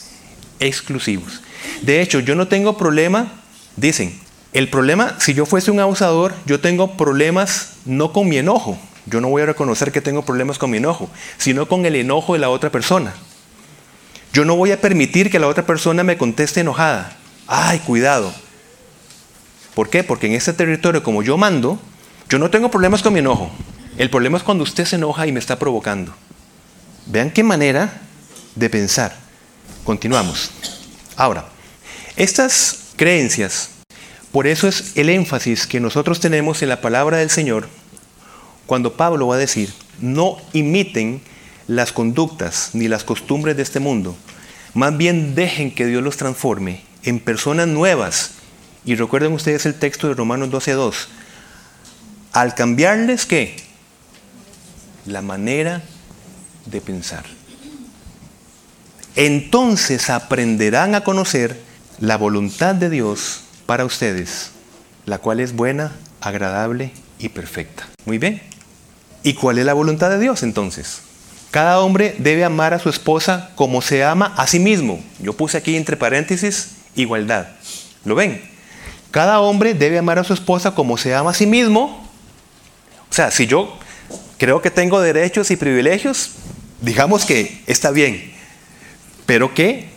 exclusivos. 0.61 1.40
De 1.83 2.00
hecho, 2.00 2.20
yo 2.20 2.35
no 2.35 2.48
tengo 2.48 2.76
problema, 2.76 3.33
dicen, 3.76 4.18
el 4.52 4.68
problema, 4.68 5.18
si 5.20 5.35
yo 5.35 5.46
fuese 5.46 5.70
un 5.70 5.81
abusador, 5.81 6.35
yo 6.46 6.61
tengo 6.61 6.96
problemas 6.96 7.74
no 7.85 8.12
con 8.12 8.28
mi 8.28 8.38
enojo. 8.38 8.78
Yo 9.07 9.20
no 9.20 9.28
voy 9.28 9.42
a 9.42 9.46
reconocer 9.46 9.92
que 9.92 10.00
tengo 10.00 10.24
problemas 10.24 10.59
con 10.59 10.70
mi 10.70 10.78
enojo, 10.78 11.09
sino 11.38 11.68
con 11.68 11.87
el 11.87 11.96
enojo 11.96 12.35
de 12.35 12.38
la 12.38 12.50
otra 12.50 12.70
persona. 12.70 13.14
Yo 14.38 14.44
no 14.44 14.55
voy 14.55 14.70
a 14.70 14.81
permitir 14.81 15.33
que 15.33 15.40
la 15.40 15.48
otra 15.48 15.66
persona 15.66 16.05
me 16.05 16.16
conteste 16.16 16.61
enojada. 16.61 17.16
Ay, 17.48 17.81
cuidado. 17.81 18.33
¿Por 19.74 19.90
qué? 19.90 20.05
Porque 20.05 20.29
en 20.29 20.35
este 20.35 20.53
territorio, 20.53 21.03
como 21.03 21.24
yo 21.24 21.37
mando, 21.37 21.81
yo 22.29 22.38
no 22.38 22.48
tengo 22.48 22.70
problemas 22.70 23.03
con 23.03 23.14
mi 23.14 23.18
enojo. 23.18 23.51
El 23.96 24.11
problema 24.11 24.38
es 24.38 24.44
cuando 24.44 24.62
usted 24.62 24.85
se 24.85 24.94
enoja 24.94 25.27
y 25.27 25.33
me 25.33 25.40
está 25.40 25.59
provocando. 25.59 26.14
Vean 27.07 27.33
qué 27.33 27.42
manera 27.42 28.01
de 28.55 28.70
pensar. 28.70 29.16
Continuamos. 29.83 30.53
Ahora, 31.16 31.48
Estas 32.14 32.92
creencias, 32.94 33.70
por 34.31 34.46
eso 34.46 34.68
es 34.68 34.92
el 34.96 35.09
énfasis 35.09 35.66
que 35.66 35.81
nosotros 35.81 36.20
tenemos 36.20 36.62
en 36.62 36.68
la 36.68 36.81
palabra 36.81 37.16
del 37.16 37.31
Señor 37.31 37.68
cuando 38.66 38.92
Pablo 38.96 39.27
va 39.27 39.35
a 39.35 39.38
decir, 39.38 39.72
no 40.01 40.37
imiten 40.53 41.22
las 41.68 41.92
conductas 41.92 42.70
ni 42.72 42.88
las 42.88 43.04
costumbres 43.04 43.57
de 43.57 43.62
este 43.62 43.78
mundo, 43.78 44.16
más 44.74 44.96
bien 44.96 45.35
dejen 45.35 45.72
que 45.72 45.87
Dios 45.87 46.02
los 46.02 46.16
transforme 46.16 46.83
en 47.04 47.20
personas 47.20 47.68
nuevas. 47.68 48.33
Y 48.85 48.96
recuerden 48.96 49.33
ustedes 49.33 49.66
el 49.66 49.74
texto 49.74 50.09
de 50.09 50.14
Romanos 50.14 50.48
12.2. 50.50 51.07
Al 52.33 52.54
cambiarles, 52.54 53.26
¿qué? 53.26 53.57
La 55.07 55.22
manera 55.22 55.83
de 56.66 56.81
pensar. 56.81 57.24
Entonces 59.14 60.11
aprenderán 60.11 60.94
a 60.94 61.02
conocer 61.02 61.61
la 61.98 62.16
voluntad 62.16 62.74
de 62.74 62.88
Dios 62.88 63.42
para 63.66 63.85
ustedes, 63.85 64.52
la 65.07 65.18
cual 65.18 65.40
es 65.40 65.54
buena, 65.54 65.92
agradable 66.20 66.92
y 67.18 67.28
perfecta. 67.31 67.88
Muy 68.04 68.18
bien. 68.18 68.40
¿Y 69.22 69.35
cuál 69.35 69.59
es 69.59 69.66
la 69.66 69.74
voluntad 69.74 70.09
de 70.11 70.18
Dios 70.18 70.42
entonces? 70.42 71.08
Cada 71.50 71.80
hombre 71.80 72.14
debe 72.18 72.44
amar 72.44 72.74
a 72.74 72.78
su 72.78 72.88
esposa 72.90 73.50
como 73.54 73.80
se 73.80 74.04
ama 74.04 74.34
a 74.37 74.46
sí 74.46 74.58
mismo. 74.58 75.02
Yo 75.20 75.32
puse 75.32 75.56
aquí 75.56 75.76
entre 75.76 75.96
paréntesis 75.96 76.72
igualdad. 76.94 77.48
¿Lo 78.04 78.14
ven? 78.14 78.42
Cada 79.11 79.40
hombre 79.40 79.74
debe 79.74 79.98
amar 79.98 80.18
a 80.18 80.24
su 80.24 80.34
esposa 80.34 80.74
como 80.74 80.98
se 80.98 81.14
ama 81.14 81.30
a 81.30 81.34
sí 81.34 81.46
mismo. 81.46 82.06
O 83.11 83.14
sea, 83.14 83.30
si 83.30 83.46
yo 83.46 83.78
creo 84.37 84.61
que 84.61 84.70
tengo 84.70 85.00
derechos 85.00 85.50
y 85.50 85.56
privilegios, 85.56 86.32
digamos 86.82 87.24
que 87.24 87.62
está 87.66 87.90
bien. 87.90 88.32
Pero 89.24 89.54
que 89.54 89.88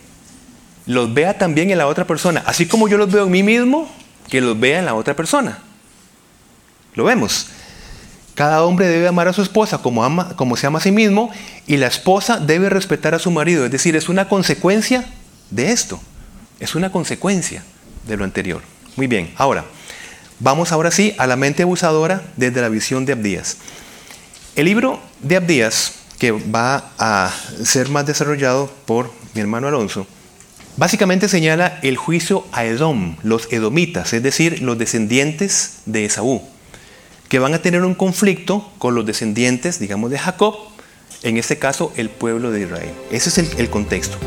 los 0.85 1.13
vea 1.13 1.37
también 1.37 1.69
en 1.69 1.77
la 1.77 1.87
otra 1.87 2.05
persona. 2.05 2.43
Así 2.45 2.65
como 2.65 2.87
yo 2.87 2.97
los 2.97 3.11
veo 3.11 3.25
en 3.25 3.31
mí 3.31 3.43
mismo, 3.43 3.91
que 4.29 4.39
los 4.39 4.57
vea 4.57 4.79
en 4.79 4.85
la 4.85 4.95
otra 4.95 5.15
persona. 5.15 5.59
Lo 6.95 7.03
vemos. 7.03 7.47
Cada 8.41 8.63
hombre 8.63 8.87
debe 8.87 9.07
amar 9.07 9.27
a 9.27 9.33
su 9.33 9.43
esposa 9.43 9.83
como, 9.83 10.03
ama, 10.03 10.35
como 10.35 10.57
se 10.57 10.65
ama 10.65 10.79
a 10.79 10.81
sí 10.81 10.91
mismo 10.91 11.29
y 11.67 11.77
la 11.77 11.85
esposa 11.85 12.39
debe 12.39 12.71
respetar 12.71 13.13
a 13.13 13.19
su 13.19 13.29
marido. 13.29 13.65
Es 13.65 13.71
decir, 13.71 13.95
es 13.95 14.09
una 14.09 14.27
consecuencia 14.27 15.05
de 15.51 15.71
esto. 15.71 16.01
Es 16.59 16.73
una 16.73 16.91
consecuencia 16.91 17.63
de 18.07 18.17
lo 18.17 18.23
anterior. 18.23 18.63
Muy 18.95 19.05
bien, 19.05 19.31
ahora, 19.37 19.63
vamos 20.39 20.71
ahora 20.71 20.89
sí 20.89 21.13
a 21.19 21.27
la 21.27 21.35
mente 21.35 21.61
abusadora 21.61 22.23
desde 22.35 22.61
la 22.61 22.69
visión 22.69 23.05
de 23.05 23.13
Abdías. 23.13 23.57
El 24.55 24.65
libro 24.65 24.99
de 25.21 25.35
Abdías, 25.35 25.93
que 26.17 26.31
va 26.31 26.89
a 26.97 27.31
ser 27.63 27.89
más 27.89 28.07
desarrollado 28.07 28.73
por 28.87 29.13
mi 29.35 29.41
hermano 29.41 29.67
Alonso, 29.67 30.07
básicamente 30.77 31.29
señala 31.29 31.77
el 31.83 31.95
juicio 31.95 32.47
a 32.53 32.65
Edom, 32.65 33.17
los 33.21 33.53
edomitas, 33.53 34.13
es 34.13 34.23
decir, 34.23 34.63
los 34.63 34.79
descendientes 34.79 35.81
de 35.85 36.05
Esaú 36.05 36.50
que 37.31 37.39
van 37.39 37.53
a 37.53 37.61
tener 37.61 37.85
un 37.85 37.95
conflicto 37.95 38.69
con 38.77 38.93
los 38.93 39.05
descendientes, 39.05 39.79
digamos, 39.79 40.11
de 40.11 40.19
Jacob, 40.19 40.53
en 41.23 41.37
este 41.37 41.57
caso 41.57 41.93
el 41.95 42.09
pueblo 42.09 42.51
de 42.51 42.63
Israel. 42.63 42.91
Ese 43.09 43.29
es 43.29 43.57
el, 43.57 43.69
contexto. 43.69 44.17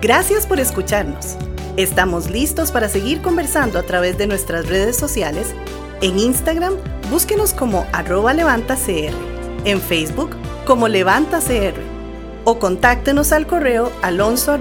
Gracias 0.00 0.46
por 0.46 0.60
escucharnos. 0.60 1.34
Estamos 1.76 2.30
listos 2.30 2.70
para 2.70 2.88
seguir 2.88 3.22
conversando 3.22 3.80
a 3.80 3.82
través 3.82 4.16
de 4.18 4.28
nuestras 4.28 4.68
redes 4.68 4.96
sociales. 4.96 5.48
En 6.00 6.16
Instagram, 6.16 6.74
búsquenos 7.10 7.54
como 7.54 7.88
arroba 7.92 8.32
levantacr. 8.32 9.12
En 9.64 9.80
Facebook, 9.80 10.30
como 10.64 10.86
levantacr. 10.86 11.74
O 12.44 12.60
contáctenos 12.60 13.32
al 13.32 13.48
correo 13.48 13.90
alonso. 14.00 14.56